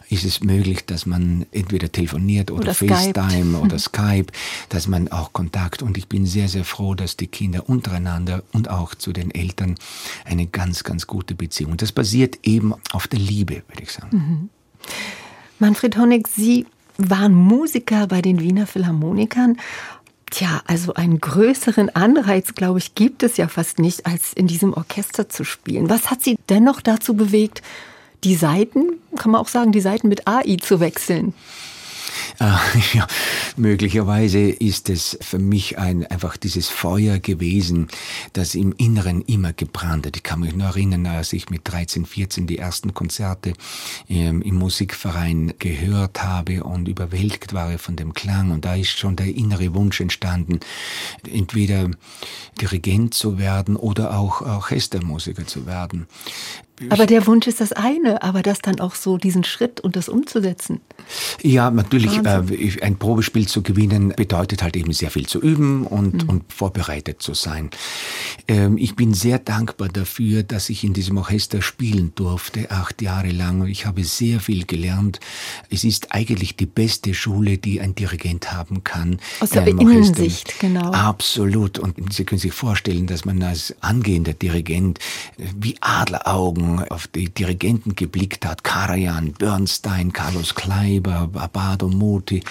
ist 0.10 0.26
es 0.26 0.42
möglich, 0.42 0.86
dass 0.86 1.06
man 1.06 1.46
entweder 1.52 1.92
telefoniert 1.92 2.52
oder, 2.52 2.62
oder 2.62 2.74
FaceTime 2.74 3.58
oder 3.58 3.80
Skype, 3.80 4.28
dass 4.70 4.88
man 4.88 5.08
auch 5.10 5.34
Kontakt 5.34 5.82
und 5.82 5.98
ich 5.98 6.08
bin 6.08 6.26
sehr, 6.26 6.48
sehr 6.48 6.66
froh, 6.66 6.96
dass 6.96 7.18
die 7.18 7.28
Kinder 7.28 7.70
untereinander 7.70 8.44
und 8.52 8.70
auch 8.70 8.96
zu 8.96 9.14
den 9.14 9.32
Eltern 9.32 9.76
eine 10.26 10.48
ganz, 10.48 10.84
ganz 10.84 11.08
gute 11.08 11.36
Beziehung. 11.36 11.78
Das 11.78 11.92
basiert 11.92 12.40
eben 12.44 12.74
auf 12.92 13.08
der 13.08 13.20
Liebe, 13.20 13.64
würde 13.68 13.84
ich 13.84 13.92
sagen. 13.92 14.18
Mhm. 14.18 14.50
Manfred 15.62 15.96
Honig, 15.96 16.28
Sie 16.28 16.66
waren 16.98 17.36
Musiker 17.36 18.08
bei 18.08 18.24
den 18.24 18.40
Wiener 18.40 18.66
Philharmonikern. 18.66 19.58
Tja, 20.32 20.62
also 20.66 20.96
einen 20.96 21.22
größeren 21.22 21.90
Anreiz, 21.96 22.56
glaube 22.56 22.80
ich, 22.80 22.96
gibt 22.96 23.22
es 23.22 23.38
ja 23.38 23.48
fast 23.48 23.78
nicht, 23.78 24.08
als 24.08 24.34
in 24.34 24.48
diesem 24.48 24.74
Orchester 24.74 25.30
zu 25.30 25.44
spielen. 25.44 25.88
Was 25.88 26.10
hat 26.10 26.24
Sie 26.24 26.38
dennoch 26.50 26.82
dazu 26.82 27.14
bewegt, 27.14 27.62
die 28.24 28.36
Seiten, 28.36 28.94
kann 29.18 29.32
man 29.32 29.42
auch 29.42 29.48
sagen, 29.48 29.72
die 29.72 29.82
Seiten 29.82 30.08
mit 30.08 30.28
AI 30.28 30.58
zu 30.60 30.80
wechseln? 30.80 31.36
Äh, 32.40 32.54
ja, 32.94 33.08
möglicherweise 33.58 34.40
ist 34.40 34.90
es 34.90 35.18
für 35.22 35.40
mich 35.40 35.78
ein, 35.78 36.06
einfach 36.08 36.38
dieses 36.38 36.70
Feuer 36.70 37.20
gewesen, 37.20 37.88
das 38.34 38.56
im 38.56 38.74
Inneren 38.78 39.22
immer 39.22 39.54
gebrannt 39.54 40.06
hat. 40.06 40.16
Ich 40.18 40.24
kann 40.24 40.42
mich 40.42 40.56
nur 40.56 40.68
erinnern, 40.68 41.06
als 41.06 41.34
ich 41.34 41.50
mit 41.50 41.62
13, 41.66 42.06
14 42.06 42.48
die 42.48 42.58
ersten 42.58 42.94
Konzerte 42.94 43.54
ähm, 44.10 44.42
im 44.42 44.56
Musikverein 44.56 45.54
gehört 45.60 46.24
habe 46.24 46.64
und 46.64 46.88
überwältigt 46.88 47.54
war 47.54 47.78
von 47.78 47.96
dem 47.96 48.14
Klang. 48.14 48.52
Und 48.52 48.66
da 48.66 48.76
ist 48.76 48.98
schon 48.98 49.16
der 49.16 49.28
innere 49.28 49.74
Wunsch 49.74 50.02
entstanden, 50.02 50.60
entweder 51.32 51.90
Dirigent 52.60 53.14
zu 53.14 53.38
werden 53.38 53.76
oder 53.76 54.18
auch 54.18 54.42
Orchestermusiker 54.42 55.48
zu 55.48 55.66
werden. 55.66 56.08
Aber 56.90 57.06
der 57.06 57.28
Wunsch 57.28 57.48
ist 57.48 57.62
das 57.62 57.74
eine, 57.74 58.24
aber 58.24 58.42
das 58.42 58.60
dann 58.60 58.80
auch 58.80 58.96
so 58.96 59.18
diesen 59.18 59.44
Schritt 59.44 59.80
und 59.80 59.96
das 59.96 60.10
umzusetzen. 60.10 60.82
Ja, 61.42 61.70
natürlich, 61.70 62.18
äh, 62.18 62.82
ein 62.82 62.98
Probespiel 62.98 63.48
zu 63.48 63.62
gewinnen 63.62 64.14
bedeutet 64.16 64.64
halt 64.64 64.76
eben 64.76 64.94
sehr 64.94 65.12
viel 65.12 65.28
zu 65.28 65.40
üben 65.40 65.86
und, 65.86 66.24
mhm. 66.24 66.30
und 66.30 66.54
vorbereitet 66.54 67.22
zu 67.22 67.34
sein. 67.34 67.70
Ähm, 68.48 68.78
ich 68.78 68.96
bin 68.96 69.14
sehr 69.14 69.40
dankbar 69.40 69.90
dafür, 69.90 70.44
dass 70.44 70.70
ich 70.70 70.84
in 70.84 70.94
diesem 70.94 71.18
Orchester 71.18 71.62
spielen 71.62 72.14
durfte, 72.16 72.72
acht 72.72 73.02
Jahre 73.02 73.32
lang. 73.32 73.68
Ich 73.68 73.86
habe 73.86 74.04
sehr 74.04 74.40
viel 74.40 74.66
gelernt. 74.66 75.20
Es 75.70 75.84
ist 75.84 76.14
eigentlich 76.14 76.56
die 76.56 76.66
beste 76.66 77.14
Schule, 77.14 77.58
die 77.58 77.82
ein 77.82 77.96
Dirigent 77.96 78.52
haben 78.52 78.84
kann. 78.84 79.20
Aus 79.40 79.52
der 79.52 79.68
Innensicht, 79.68 80.60
genau. 80.60 80.92
Absolut. 80.92 81.80
Und 81.80 82.14
Sie 82.14 82.24
können 82.24 82.40
sich 82.40 82.54
vorstellen, 82.54 83.08
dass 83.08 83.26
man 83.26 83.42
als 83.44 83.76
angehender 83.82 84.34
Dirigent 84.34 85.00
äh, 85.38 85.46
wie 85.60 85.76
Adleraugen 85.82 86.71
auf 86.80 87.08
die 87.08 87.30
Dirigenten 87.30 87.96
geblickt 87.96 88.46
hat, 88.46 88.64
Karajan, 88.64 89.34
Bernstein, 89.34 90.14
Carlos 90.14 90.56
Kleiber, 90.56 91.30
Abado 91.34 91.88
Muti, 91.88 92.44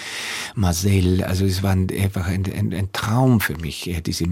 Marcel, 0.55 1.23
also 1.23 1.45
es 1.45 1.63
war 1.63 1.71
einfach 1.71 2.27
ein, 2.27 2.45
ein, 2.45 2.73
ein 2.73 2.89
Traum 2.93 3.39
für 3.39 3.57
mich, 3.57 3.89
diese, 4.05 4.25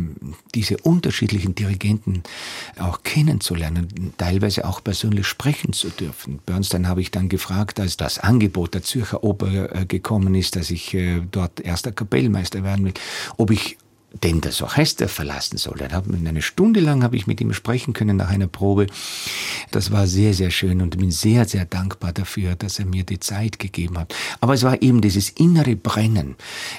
diese 0.53 0.77
unterschiedlichen 0.77 1.55
Dirigenten 1.55 2.23
auch 2.79 3.03
kennenzulernen, 3.03 4.13
teilweise 4.17 4.65
auch 4.65 4.83
persönlich 4.83 5.27
sprechen 5.27 5.73
zu 5.73 5.89
dürfen. 5.89 6.39
Bernstein 6.45 6.87
habe 6.87 7.01
ich 7.01 7.11
dann 7.11 7.29
gefragt, 7.29 7.79
als 7.79 7.97
das 7.97 8.19
Angebot 8.19 8.73
der 8.73 8.83
Zürcher 8.83 9.23
Oper 9.23 9.75
äh, 9.75 9.85
gekommen 9.85 10.35
ist, 10.35 10.55
dass 10.55 10.71
ich 10.71 10.93
äh, 10.93 11.21
dort 11.31 11.59
erster 11.59 11.91
Kapellmeister 11.91 12.63
werden 12.63 12.85
will, 12.85 12.93
ob 13.37 13.51
ich 13.51 13.77
denn 14.11 14.41
das 14.41 14.61
Orchester 14.61 15.07
verlassen 15.07 15.57
soll. 15.57 15.77
Dann 15.77 15.91
habe 15.91 16.13
eine 16.13 16.41
Stunde 16.41 16.79
lang 16.79 17.03
habe 17.03 17.15
ich 17.15 17.27
mit 17.27 17.39
ihm 17.41 17.53
sprechen 17.53 17.93
können 17.93 18.17
nach 18.17 18.29
einer 18.29 18.47
Probe. 18.47 18.87
Das 19.71 19.91
war 19.91 20.07
sehr, 20.07 20.33
sehr 20.33 20.51
schön 20.51 20.81
und 20.81 20.97
bin 20.97 21.11
sehr, 21.11 21.45
sehr 21.45 21.65
dankbar 21.65 22.11
dafür, 22.11 22.55
dass 22.55 22.79
er 22.79 22.85
mir 22.85 23.03
die 23.03 23.19
Zeit 23.19 23.59
gegeben 23.59 23.99
hat. 23.99 24.15
Aber 24.41 24.53
es 24.53 24.63
war 24.63 24.81
eben 24.81 25.01
dieses 25.01 25.29
innere 25.29 25.75
Brennen, 25.75 26.35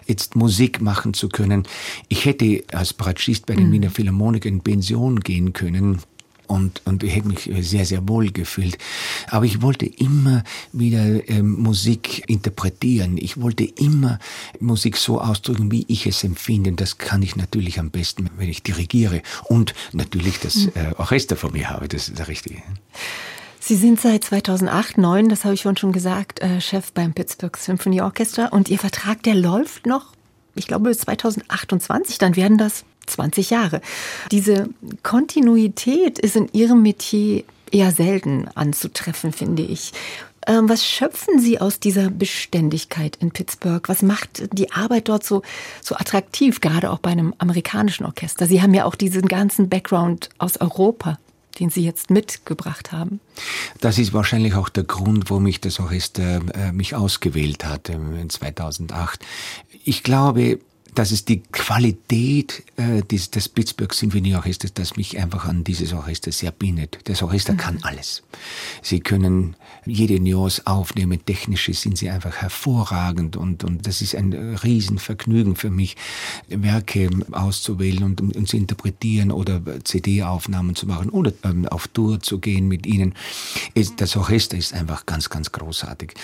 jetzt 0.07 0.35
Musik 0.35 0.81
machen 0.81 1.15
zu 1.15 1.29
können. 1.29 1.65
Ich 2.09 2.25
hätte 2.25 2.65
als 2.73 2.93
Bratschist 2.93 3.47
bei 3.47 3.55
den 3.55 3.69
mhm. 3.69 3.73
Wiener 3.73 3.91
Philharmonikern 3.91 4.55
in 4.55 4.61
Pension 4.61 5.21
gehen 5.21 5.53
können 5.53 6.01
und, 6.51 6.83
und 6.85 7.05
ich 7.05 7.15
hätte 7.15 7.29
mich 7.29 7.49
sehr, 7.61 7.87
sehr 7.87 8.09
wohl 8.09 8.33
gefühlt. 8.33 8.77
Aber 9.29 9.45
ich 9.45 9.63
wollte 9.63 9.87
immer 9.87 10.43
wieder 10.73 11.29
ähm, 11.29 11.53
Musik 11.63 12.25
interpretieren. 12.29 13.17
Ich 13.19 13.41
wollte 13.41 13.65
immer 13.65 14.19
Musik 14.59 14.97
so 14.97 15.21
ausdrücken, 15.21 15.71
wie 15.71 15.85
ich 15.87 16.07
es 16.07 16.25
empfinde. 16.25 16.71
Und 16.71 16.81
das 16.81 16.99
kann 16.99 17.23
ich 17.23 17.37
natürlich 17.37 17.79
am 17.79 17.91
besten, 17.91 18.31
wenn 18.37 18.49
ich 18.49 18.65
dirigiere 18.65 19.23
und 19.45 19.75
natürlich 19.93 20.41
das 20.41 20.55
hm. 20.55 20.73
äh, 20.75 20.95
Orchester 20.97 21.37
vor 21.37 21.53
mir 21.53 21.71
habe. 21.71 21.87
Das 21.87 22.09
ist 22.09 22.19
das 22.19 22.27
Richtige. 22.27 22.63
Sie 23.61 23.77
sind 23.77 24.01
seit 24.01 24.25
2008, 24.25 24.95
2009, 24.95 25.29
das 25.29 25.45
habe 25.45 25.55
ich 25.55 25.63
vorhin 25.63 25.77
schon 25.77 25.93
gesagt, 25.93 26.41
äh, 26.41 26.61
Chef 26.61 26.93
beim 26.93 27.13
Pittsburgh 27.13 27.57
Symphony 27.57 28.01
Orchestra 28.01 28.47
und 28.47 28.71
Ihr 28.71 28.79
Vertrag, 28.79 29.23
der 29.23 29.35
läuft 29.35 29.87
noch, 29.87 30.15
ich 30.57 30.67
glaube, 30.67 30.89
bis 30.89 30.99
2028. 31.01 32.19
Dann 32.19 32.35
werden 32.35 32.59
das 32.59 32.85
20 33.11 33.51
Jahre. 33.51 33.81
Diese 34.31 34.69
Kontinuität 35.03 36.19
ist 36.19 36.37
in 36.37 36.49
Ihrem 36.53 36.83
Metier 36.83 37.45
eher 37.71 37.93
selten 37.93 38.49
anzutreffen, 38.55 39.33
finde 39.33 39.63
ich. 39.63 39.93
Ähm, 40.47 40.69
was 40.69 40.85
schöpfen 40.85 41.39
Sie 41.39 41.61
aus 41.61 41.81
dieser 41.81 42.11
Beständigkeit 42.11 43.17
in 43.17 43.31
Pittsburgh? 43.31 43.87
Was 43.89 44.03
macht 44.03 44.49
die 44.53 44.73
Arbeit 44.73 45.09
dort 45.09 45.23
so, 45.23 45.43
so 45.83 45.95
attraktiv, 45.97 46.61
gerade 46.61 46.91
auch 46.91 46.99
bei 46.99 47.11
einem 47.11 47.35
amerikanischen 47.39 48.07
Orchester? 48.07 48.47
Sie 48.47 48.63
haben 48.63 48.73
ja 48.73 48.87
auch 48.87 48.95
diesen 48.95 49.29
ganzen 49.29 49.69
Background 49.69 50.31
aus 50.39 50.61
Europa 50.61 51.19
den 51.59 51.69
Sie 51.71 51.85
jetzt 51.85 52.11
mitgebracht 52.11 52.93
haben? 52.93 53.21
Das 53.81 53.99
ist 53.99 54.13
wahrscheinlich 54.13 54.55
auch 54.55 54.69
der 54.69 54.85
Grund, 54.85 55.31
warum 55.31 55.43
mich 55.43 55.61
das 55.61 55.79
Orchester 55.81 56.41
äh, 56.55 56.73
mich 56.73 56.95
ausgewählt 56.95 57.65
hat 57.65 57.89
in 57.89 58.31
2008. 58.31 59.21
Ich 59.85 60.03
glaube, 60.03 60.61
dass 60.95 61.11
es 61.11 61.25
die 61.25 61.43
Qualität 61.53 62.63
äh, 62.77 63.03
des, 63.03 63.31
des 63.31 63.49
Pittsburgh 63.49 63.93
Symphonieorchesters, 63.93 64.75
das 64.75 64.97
mich 64.97 65.19
einfach 65.19 65.47
an 65.47 65.65
dieses 65.65 65.93
Orchester 65.93 66.33
sehr 66.33 66.51
bindet. 66.51 66.99
Das 67.05 67.23
Orchester 67.23 67.55
mhm. 67.55 67.59
kann 67.59 67.79
alles. 67.83 68.23
Sie 68.83 69.01
können 69.01 69.57
jede 69.87 70.21
Nuance 70.21 70.67
aufnehmen, 70.67 71.25
technisch 71.25 71.71
sind 71.73 71.99
sie 71.99 72.11
einfach 72.11 72.37
hervorragend 72.37 73.37
und, 73.37 73.65
und 73.65 73.87
das 73.87 74.03
ist 74.03 74.15
ein 74.15 74.33
Riesenvergnügen 74.33 75.57
für 75.57 75.71
mich, 75.71 75.97
Werke 76.49 77.11
auszuwählen 77.33 78.03
und, 78.03 78.21
und, 78.21 78.49
zu 78.49 78.57
interpretieren 78.57 79.31
oder 79.31 79.63
CD-Aufnahmen 79.85 80.75
zu 80.75 80.87
machen 80.87 81.11
oder 81.11 81.33
ähm, 81.45 81.67
auf 81.69 81.89
Tour 81.89 82.21
zu 82.21 82.39
gehen 82.39 82.69
mit 82.69 82.87
ihnen. 82.87 83.15
Das 83.97 84.17
Orchester 84.17 84.57
ist 84.57 84.75
einfach 84.75 85.07
ganz, 85.07 85.29
ganz 85.29 85.53
großartig. 85.53 86.15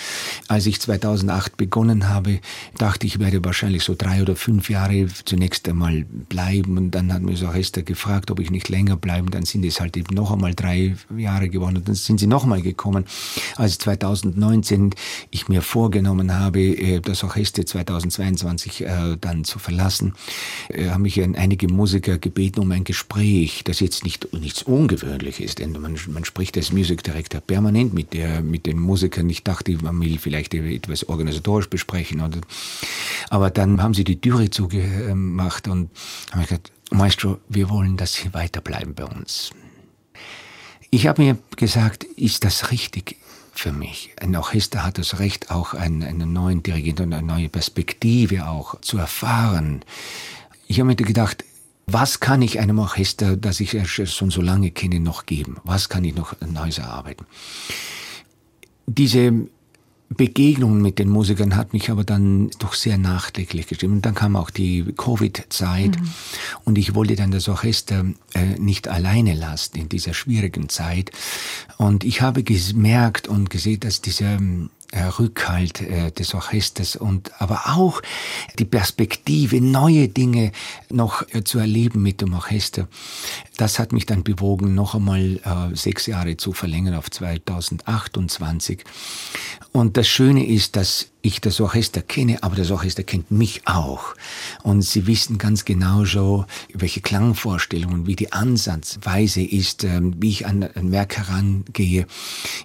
Als 0.47 0.65
ich 0.65 0.79
2008 0.81 1.57
begonnen 1.57 2.09
habe, 2.09 2.39
dachte 2.77 3.07
ich, 3.07 3.19
werde 3.19 3.43
wahrscheinlich 3.43 3.83
so 3.83 3.95
drei 3.97 4.21
oder 4.21 4.35
fünf 4.35 4.69
Jahre 4.69 5.07
zunächst 5.25 5.67
einmal 5.67 6.05
bleiben 6.29 6.77
und 6.77 6.91
dann 6.91 7.13
hat 7.13 7.21
mir 7.21 7.31
das 7.31 7.43
Orchester 7.43 7.81
gefragt, 7.81 8.31
ob 8.31 8.39
ich 8.39 8.51
nicht 8.51 8.69
länger 8.69 8.97
bleiben. 8.97 9.31
Dann 9.31 9.45
sind 9.45 9.63
es 9.65 9.79
halt 9.79 9.97
eben 9.97 10.13
noch 10.13 10.31
einmal 10.31 10.53
drei 10.53 10.95
Jahre 11.15 11.49
geworden 11.49 11.77
und 11.77 11.87
dann 11.87 11.95
sind 11.95 12.19
sie 12.19 12.27
noch 12.27 12.43
einmal 12.43 12.61
gekommen. 12.61 13.05
Als 13.55 13.77
2019 13.79 14.91
ich 15.31 15.47
mir 15.47 15.61
vorgenommen 15.61 16.37
habe, 16.37 16.59
äh, 16.59 16.99
das 16.99 17.23
Orchester 17.23 17.65
2022 17.65 18.81
äh, 18.81 19.17
dann 19.19 19.43
zu 19.43 19.59
verlassen, 19.59 20.13
äh, 20.69 20.89
haben 20.89 21.03
mich 21.03 21.21
einige 21.21 21.67
Musiker 21.67 22.17
gebeten 22.17 22.59
um 22.59 22.71
ein 22.71 22.83
Gespräch, 22.83 23.63
das 23.63 23.79
jetzt 23.79 24.03
nicht 24.03 24.33
nichts 24.33 24.63
Ungewöhnliches 24.63 25.45
ist, 25.45 25.59
denn 25.59 25.71
man, 25.73 25.97
man 26.07 26.25
spricht 26.25 26.57
als 26.57 26.71
Music 26.71 27.03
Director 27.03 27.41
permanent 27.41 27.93
mit 27.93 28.13
der 28.13 28.41
mit 28.41 28.65
den 28.65 28.79
Musikern. 28.79 29.29
Ich 29.29 29.43
dachte, 29.43 29.77
man 29.81 29.99
will 30.01 30.17
vielleicht 30.17 30.53
etwas 30.53 31.07
organisatorisch 31.07 31.69
besprechen 31.69 32.21
oder 32.21 32.39
aber 33.29 33.49
dann 33.49 33.81
haben 33.81 33.93
sie 33.93 34.03
die 34.03 34.19
Türe 34.19 34.49
zugemacht 34.49 35.67
und 35.67 35.89
habe 36.31 36.43
gesagt, 36.43 36.71
Maestro, 36.91 37.39
wir 37.49 37.69
wollen, 37.69 37.97
dass 37.97 38.13
Sie 38.13 38.33
weiterbleiben 38.33 38.93
bei 38.93 39.03
uns. 39.03 39.51
Ich 40.89 41.05
habe 41.07 41.21
mir 41.21 41.37
gesagt, 41.57 42.05
ist 42.05 42.45
das 42.45 42.71
richtig 42.71 43.17
für 43.59 43.71
mich? 43.71 44.11
Ein 44.19 44.35
Orchester 44.35 44.83
hat 44.83 44.97
das 44.97 45.19
Recht, 45.19 45.51
auch 45.51 45.73
einen, 45.73 46.03
einen 46.03 46.33
neuen 46.33 46.63
Dirigenten 46.63 47.03
und 47.03 47.13
eine 47.13 47.27
neue 47.27 47.49
Perspektive 47.49 48.47
auch 48.47 48.79
zu 48.81 48.97
erfahren. 48.97 49.81
Ich 50.67 50.79
habe 50.79 50.87
mir 50.87 50.95
gedacht, 50.95 51.43
was 51.85 52.19
kann 52.19 52.41
ich 52.41 52.59
einem 52.59 52.79
Orchester, 52.79 53.37
das 53.37 53.59
ich 53.61 53.77
schon 53.87 54.29
so 54.29 54.41
lange 54.41 54.71
kenne, 54.71 54.99
noch 54.99 55.25
geben? 55.25 55.57
Was 55.63 55.87
kann 55.87 56.03
ich 56.03 56.15
noch 56.15 56.35
Neues 56.41 56.79
erarbeiten? 56.79 57.25
Diese 58.85 59.47
Begegnung 60.09 60.81
mit 60.81 60.99
den 60.99 61.09
Musikern 61.09 61.55
hat 61.55 61.73
mich 61.73 61.89
aber 61.89 62.03
dann 62.03 62.49
doch 62.59 62.73
sehr 62.73 62.97
nachträglich 62.97 63.67
gestimmt. 63.67 63.93
Und 63.93 64.05
dann 64.05 64.15
kam 64.15 64.35
auch 64.35 64.49
die 64.49 64.85
Covid-Zeit 64.95 65.99
mhm. 65.99 66.09
und 66.63 66.77
ich 66.77 66.95
wollte 66.95 67.15
dann 67.15 67.31
das 67.31 67.49
Orchester 67.49 68.05
äh, 68.33 68.57
nicht 68.57 68.87
alleine 68.87 69.33
lassen 69.33 69.77
in 69.77 69.89
dieser 69.89 70.13
schwierigen 70.13 70.69
Zeit. 70.69 71.11
Und 71.77 72.03
ich 72.03 72.21
habe 72.21 72.43
gemerkt 72.43 73.27
und 73.27 73.49
gesehen, 73.49 73.81
dass 73.81 74.01
dieser 74.01 74.39
äh, 74.91 75.03
Rückhalt 75.03 75.81
äh, 75.81 76.11
des 76.11 76.33
Orchesters 76.33 76.95
und 76.95 77.41
aber 77.41 77.63
auch 77.75 78.01
die 78.57 78.63
Perspektive, 78.63 79.59
neue 79.59 80.07
Dinge 80.07 80.53
noch 80.89 81.23
äh, 81.33 81.43
zu 81.43 81.59
erleben 81.59 82.01
mit 82.01 82.21
dem 82.21 82.33
Orchester. 82.33 82.87
Das 83.57 83.79
hat 83.79 83.91
mich 83.91 84.05
dann 84.05 84.23
bewogen, 84.23 84.75
noch 84.75 84.93
einmal 84.93 85.39
äh, 85.43 85.75
sechs 85.75 86.05
Jahre 86.05 86.37
zu 86.37 86.53
verlängern 86.53 86.93
auf 86.93 87.09
2028. 87.09 88.83
Und 89.71 89.97
das 89.97 90.07
Schöne 90.07 90.45
ist, 90.45 90.75
dass 90.75 91.09
ich 91.21 91.41
das 91.41 91.59
Orchester 91.59 92.01
kenne, 92.01 92.41
aber 92.41 92.55
das 92.55 92.71
Orchester 92.71 93.03
kennt 93.03 93.31
mich 93.31 93.61
auch. 93.65 94.15
Und 94.63 94.81
sie 94.81 95.07
wissen 95.07 95.37
ganz 95.37 95.65
genau 95.65 96.05
so, 96.05 96.45
welche 96.73 97.01
Klangvorstellungen, 97.01 98.07
wie 98.07 98.15
die 98.15 98.31
Ansatzweise 98.31 99.41
ist, 99.41 99.83
ähm, 99.83 100.13
wie 100.19 100.29
ich 100.29 100.45
an 100.45 100.63
ein 100.63 100.91
Werk 100.91 101.17
herangehe. 101.17 102.05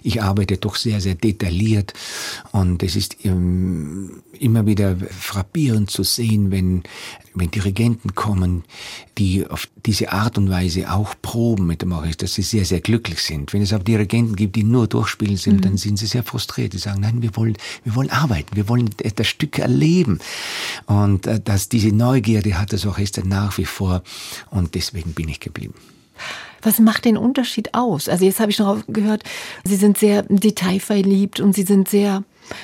Ich 0.01 0.21
arbeite 0.21 0.57
doch 0.57 0.75
sehr, 0.75 1.01
sehr 1.01 1.15
detailliert 1.15 1.93
und 2.51 2.83
es 2.83 2.95
ist 2.95 3.17
ähm, 3.25 4.23
immer 4.39 4.65
wieder 4.65 4.95
frappierend 4.95 5.91
zu 5.91 6.03
sehen, 6.03 6.51
wenn, 6.51 6.83
wenn 7.35 7.51
Dirigenten 7.51 8.15
kommen, 8.15 8.63
die 9.17 9.47
auf 9.47 9.67
diese 9.85 10.11
Art 10.11 10.37
und 10.37 10.49
Weise 10.49 10.91
auch 10.91 11.15
proben 11.21 11.67
mit 11.67 11.81
dem 11.81 11.91
Orchester, 11.91 12.25
dass 12.25 12.35
sie 12.35 12.41
sehr, 12.41 12.65
sehr 12.65 12.81
glücklich 12.81 13.21
sind. 13.21 13.53
Wenn 13.53 13.61
es 13.61 13.73
aber 13.73 13.83
Dirigenten 13.83 14.35
gibt, 14.35 14.55
die 14.55 14.63
nur 14.63 14.87
durchspielen 14.87 15.37
sind, 15.37 15.57
mhm. 15.57 15.61
dann 15.61 15.77
sind 15.77 15.97
sie 15.97 16.07
sehr 16.07 16.23
frustriert. 16.23 16.73
Die 16.73 16.77
sagen, 16.77 17.01
nein, 17.01 17.21
wir 17.21 17.35
wollen, 17.35 17.57
wir 17.83 17.95
wollen 17.95 18.09
arbeiten, 18.09 18.55
wir 18.55 18.67
wollen 18.69 18.89
das 19.15 19.27
Stück 19.27 19.59
erleben. 19.59 20.19
Und 20.85 21.27
äh, 21.27 21.39
dass 21.39 21.69
diese 21.69 21.89
Neugierde 21.89 22.57
hat 22.59 22.73
das 22.73 22.85
Orchester 22.85 23.23
nach 23.25 23.57
wie 23.57 23.65
vor 23.65 24.03
und 24.49 24.75
deswegen 24.75 25.13
bin 25.13 25.29
ich 25.29 25.39
geblieben. 25.39 25.73
Was 26.61 26.79
macht 26.79 27.05
den 27.05 27.17
Unterschied 27.17 27.73
aus? 27.73 28.07
Also 28.07 28.25
jetzt 28.25 28.39
habe 28.39 28.51
ich 28.51 28.59
noch 28.59 28.83
gehört, 28.87 29.23
Sie 29.65 29.75
sind 29.75 29.97
sehr 29.97 30.23
detailverliebt 30.23 31.39
und 31.39 31.53
Sie 31.53 31.63
sind 31.63 31.89
sehr 31.89 32.23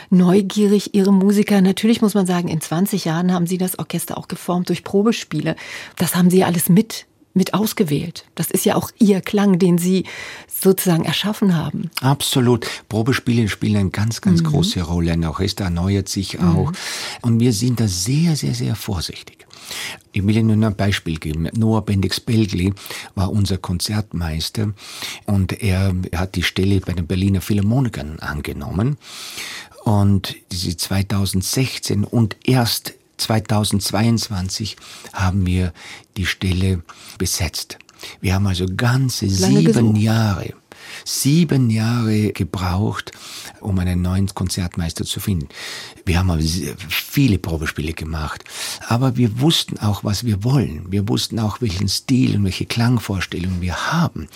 neugierig, 0.09 0.93
Ihre 0.93 1.13
Musiker. 1.13 1.61
Natürlich 1.61 2.01
muss 2.01 2.13
man 2.13 2.25
sagen, 2.25 2.47
in 2.47 2.61
20 2.61 3.05
Jahren 3.05 3.33
haben 3.33 3.47
Sie 3.47 3.57
das 3.57 3.79
Orchester 3.79 4.17
auch 4.17 4.27
geformt 4.27 4.69
durch 4.69 4.83
Probespiele. 4.83 5.55
Das 5.97 6.15
haben 6.15 6.29
Sie 6.29 6.43
alles 6.43 6.69
mit 6.69 7.05
mit 7.33 7.53
ausgewählt. 7.53 8.25
Das 8.35 8.49
ist 8.51 8.65
ja 8.65 8.75
auch 8.75 8.91
Ihr 8.99 9.21
Klang, 9.21 9.59
den 9.59 9.77
Sie 9.77 10.05
sozusagen 10.47 11.05
erschaffen 11.05 11.55
haben. 11.55 11.89
Absolut. 12.01 12.67
Probespiele 12.89 13.47
spielen 13.47 13.77
eine 13.77 13.89
ganz, 13.91 14.21
ganz 14.21 14.41
mhm. 14.41 14.47
große 14.47 14.81
Rolle. 14.81 15.13
Ein 15.13 15.23
Orchester 15.25 15.65
erneuert 15.65 16.09
sich 16.09 16.39
auch. 16.39 16.71
Mhm. 16.71 16.77
Und 17.21 17.39
wir 17.39 17.53
sind 17.53 17.79
da 17.79 17.87
sehr, 17.87 18.35
sehr, 18.35 18.55
sehr 18.55 18.75
vorsichtig. 18.75 19.38
Ich 20.11 20.25
will 20.25 20.37
Ihnen 20.37 20.59
nur 20.59 20.69
ein 20.69 20.75
Beispiel 20.75 21.17
geben. 21.17 21.49
Noah 21.55 21.85
Bendix-Belgli 21.85 22.73
war 23.15 23.31
unser 23.31 23.57
Konzertmeister 23.57 24.73
und 25.25 25.61
er 25.61 25.95
hat 26.15 26.35
die 26.35 26.43
Stelle 26.43 26.79
bei 26.79 26.93
den 26.93 27.07
Berliner 27.07 27.41
Philharmonikern 27.41 28.19
angenommen. 28.19 28.97
Und 29.83 30.35
diese 30.51 30.75
2016 30.75 32.03
und 32.03 32.37
erst 32.43 32.93
2022 33.17 34.77
haben 35.13 35.45
wir 35.45 35.73
die 36.17 36.25
Stelle 36.25 36.83
besetzt. 37.17 37.77
Wir 38.21 38.33
haben 38.33 38.47
also 38.47 38.65
ganze 38.65 39.25
Lange 39.25 39.59
sieben 39.59 39.63
gesucht. 39.65 39.97
Jahre 39.97 40.53
sieben 41.05 41.69
Jahre 41.69 42.31
gebraucht, 42.33 43.11
um 43.61 43.79
einen 43.79 44.01
neuen 44.01 44.27
Konzertmeister 44.27 45.05
zu 45.05 45.19
finden. 45.19 45.49
Wir 46.05 46.19
haben 46.19 46.39
viele 46.89 47.37
Probespiele 47.37 47.93
gemacht, 47.93 48.43
aber 48.87 49.17
wir 49.17 49.39
wussten 49.41 49.77
auch, 49.77 50.03
was 50.03 50.23
wir 50.23 50.43
wollen. 50.43 50.91
Wir 50.91 51.07
wussten 51.07 51.39
auch, 51.39 51.61
welchen 51.61 51.87
Stil 51.87 52.35
und 52.35 52.45
welche 52.45 52.65
Klangvorstellungen 52.65 53.61
wir 53.61 53.91
haben. 53.91 54.27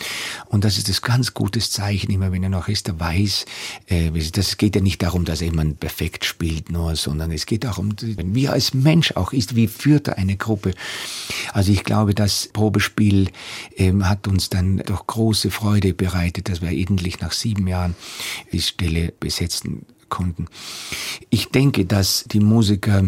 Und 0.48 0.64
das 0.64 0.78
ist 0.78 0.90
das 0.90 1.02
ganz 1.02 1.34
gutes 1.34 1.72
Zeichen, 1.72 2.12
immer 2.12 2.32
wenn 2.32 2.46
ein 2.46 2.54
Orchester 2.54 3.00
weiß, 3.00 3.46
äh, 3.88 4.12
das 4.32 4.58
geht 4.58 4.76
ja 4.76 4.82
nicht 4.82 5.02
darum, 5.02 5.26
dass 5.26 5.42
jemand 5.42 5.80
perfekt 5.80 6.26
spielt 6.26 6.72
nur, 6.72 6.96
sondern 6.96 7.32
es 7.32 7.46
geht 7.46 7.66
auch 7.66 7.78
um, 7.78 7.96
wie 8.00 8.46
er 8.46 8.54
als 8.54 8.74
Mensch 8.74 9.14
auch 9.14 9.34
ist, 9.34 9.56
wie 9.56 9.68
führt 9.68 10.08
er 10.08 10.18
eine 10.18 10.38
Gruppe. 10.38 10.74
Also 11.54 11.72
ich 11.72 11.84
glaube, 11.84 12.14
das 12.14 12.50
Probespiel 12.54 13.30
ähm, 13.78 14.08
hat 14.08 14.28
uns 14.28 14.50
dann 14.50 14.78
doch 14.78 15.08
große 15.08 15.52
Freude 15.52 15.94
bereitet, 15.94 16.50
dass 16.54 16.62
wir 16.62 16.70
endlich 16.70 17.20
nach 17.20 17.32
sieben 17.32 17.68
Jahren 17.68 17.96
die 18.52 18.62
Stelle 18.62 19.12
besetzen 19.20 19.88
konnten. 20.10 20.46
Ich 21.32 21.50
denke, 21.50 21.86
dass 21.86 22.26
die 22.32 22.40
Musiker 22.40 23.04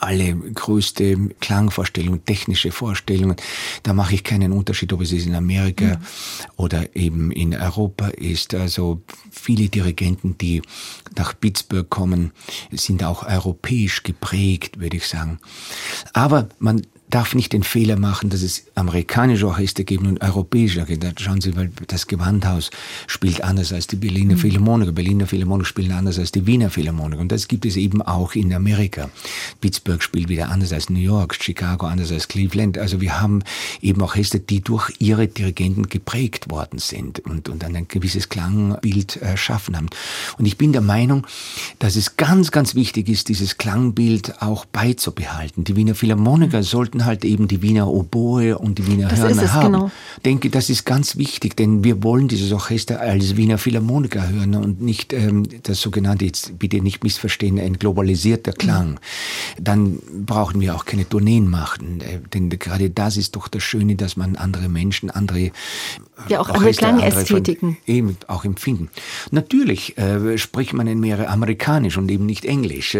alle 0.00 0.34
größte 0.36 1.30
Klangvorstellungen, 1.40 2.22
technische 2.26 2.72
Vorstellungen. 2.72 3.36
Da 3.84 3.94
mache 3.94 4.16
ich 4.16 4.22
keinen 4.22 4.52
Unterschied, 4.52 4.92
ob 4.92 5.00
es 5.00 5.12
in 5.12 5.34
Amerika 5.34 5.86
ja. 5.86 6.00
oder 6.56 6.94
eben 6.94 7.32
in 7.32 7.54
Europa 7.54 8.08
ist. 8.08 8.52
Also 8.52 9.00
viele 9.30 9.70
Dirigenten, 9.70 10.36
die 10.36 10.60
nach 11.16 11.32
Pittsburgh 11.40 11.88
kommen, 11.88 12.32
sind 12.70 13.02
auch 13.02 13.26
europäisch 13.26 14.02
geprägt, 14.02 14.78
würde 14.78 14.98
ich 14.98 15.06
sagen. 15.06 15.38
Aber 16.12 16.50
man 16.58 16.82
darf 17.10 17.34
nicht 17.34 17.52
den 17.52 17.62
Fehler 17.62 17.98
machen, 17.98 18.30
dass 18.30 18.42
es 18.42 18.64
amerikanische 18.74 19.46
Orchester 19.46 19.84
geben 19.84 20.06
und 20.06 20.20
europäische 20.20 20.80
Orchester. 20.80 21.12
Schauen 21.18 21.40
Sie, 21.40 21.56
weil 21.56 21.70
das 21.86 22.06
Gewandhaus 22.06 22.70
spielt 23.06 23.42
anders 23.42 23.72
als 23.72 23.86
die 23.86 23.96
Berliner 23.96 24.34
mhm. 24.34 24.38
Philharmoniker. 24.38 24.92
Berliner 24.92 25.26
Philharmoniker 25.26 25.66
spielen 25.66 25.92
anders 25.92 26.18
als 26.18 26.32
die 26.32 26.46
Wiener 26.46 26.70
Philharmoniker. 26.70 27.20
Und 27.20 27.32
das 27.32 27.48
gibt 27.48 27.64
es 27.64 27.76
eben 27.76 28.02
auch 28.02 28.34
in 28.34 28.52
Amerika. 28.52 29.10
Pittsburgh 29.60 30.02
spielt 30.02 30.28
wieder 30.28 30.50
anders 30.50 30.72
als 30.72 30.90
New 30.90 30.98
York, 30.98 31.36
Chicago 31.40 31.86
anders 31.86 32.12
als 32.12 32.28
Cleveland. 32.28 32.78
Also 32.78 33.00
wir 33.00 33.20
haben 33.20 33.42
eben 33.80 34.02
Orchester, 34.02 34.38
die 34.38 34.60
durch 34.60 34.90
ihre 34.98 35.28
Dirigenten 35.28 35.88
geprägt 35.88 36.50
worden 36.50 36.78
sind 36.78 37.20
und, 37.20 37.48
und 37.48 37.64
ein 37.64 37.88
gewisses 37.88 38.28
Klangbild 38.28 39.16
erschaffen 39.16 39.76
haben. 39.76 39.88
Und 40.38 40.46
ich 40.46 40.58
bin 40.58 40.72
der 40.72 40.82
Meinung, 40.82 41.26
dass 41.78 41.96
es 41.96 42.16
ganz, 42.16 42.50
ganz 42.50 42.74
wichtig 42.74 43.08
ist, 43.08 43.28
dieses 43.28 43.56
Klangbild 43.56 44.42
auch 44.42 44.64
beizubehalten. 44.66 45.64
Die 45.64 45.76
Wiener 45.76 45.94
Philharmoniker 45.94 46.62
sollten 46.62 46.97
halt 47.04 47.24
eben 47.24 47.48
die 47.48 47.62
Wiener 47.62 47.88
Oboe 47.88 48.56
und 48.58 48.78
die 48.78 48.86
Wiener 48.86 49.08
das 49.08 49.20
Hörner 49.20 49.52
haben. 49.52 49.72
Genau. 49.72 49.90
Ich 50.16 50.22
denke, 50.22 50.50
das 50.50 50.70
ist 50.70 50.84
ganz 50.84 51.16
wichtig, 51.16 51.56
denn 51.56 51.84
wir 51.84 52.02
wollen 52.02 52.28
dieses 52.28 52.52
Orchester 52.52 53.00
als 53.00 53.36
Wiener 53.36 53.58
Philharmoniker 53.58 54.28
hören 54.28 54.54
und 54.54 54.80
nicht 54.80 55.12
ähm, 55.12 55.44
das 55.62 55.80
sogenannte, 55.80 56.24
jetzt 56.24 56.58
bitte 56.58 56.80
nicht 56.80 57.02
missverstehen, 57.02 57.58
ein 57.58 57.74
globalisierter 57.74 58.52
Klang. 58.52 58.92
Mhm. 58.92 58.98
Dann 59.64 59.98
brauchen 60.26 60.60
wir 60.60 60.74
auch 60.74 60.84
keine 60.84 61.08
Tourneen 61.08 61.48
machen, 61.48 62.00
äh, 62.00 62.20
denn 62.32 62.48
gerade 62.50 62.90
das 62.90 63.16
ist 63.16 63.36
doch 63.36 63.48
das 63.48 63.62
Schöne, 63.62 63.96
dass 63.96 64.16
man 64.16 64.36
andere 64.36 64.68
Menschen, 64.68 65.10
andere 65.10 65.52
ja, 66.28 66.40
auch 66.40 66.48
Orchester, 66.48 66.88
andere 66.88 67.08
Klangästhetiken. 67.08 67.76
Eben 67.86 68.16
auch 68.26 68.44
empfinden. 68.44 68.90
Natürlich 69.30 69.96
äh, 69.98 70.38
spricht 70.38 70.72
man 70.72 70.86
in 70.86 71.00
mehrere 71.00 71.28
amerikanisch 71.28 71.96
und 71.96 72.10
eben 72.10 72.26
nicht 72.26 72.44
Englisch. 72.44 72.96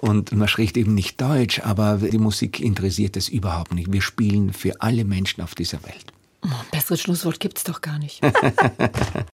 und 0.00 0.32
man 0.32 0.48
spricht 0.48 0.76
eben 0.76 0.94
nicht 0.94 1.20
Deutsch, 1.20 1.60
aber 1.60 1.96
die 1.96 2.18
Musik 2.18 2.60
interessiert 2.60 3.16
es 3.16 3.28
überhaupt 3.28 3.74
nicht. 3.74 3.92
Wir 3.92 4.02
spielen 4.02 4.52
für 4.52 4.80
alle 4.80 5.04
Menschen 5.04 5.42
auf 5.42 5.54
dieser 5.54 5.82
Welt. 5.84 6.12
Oh, 6.42 6.48
besseres 6.70 7.02
Schlusswort 7.02 7.38
gibt's 7.38 7.64
doch 7.64 7.82
gar 7.82 7.98
nicht. 7.98 8.20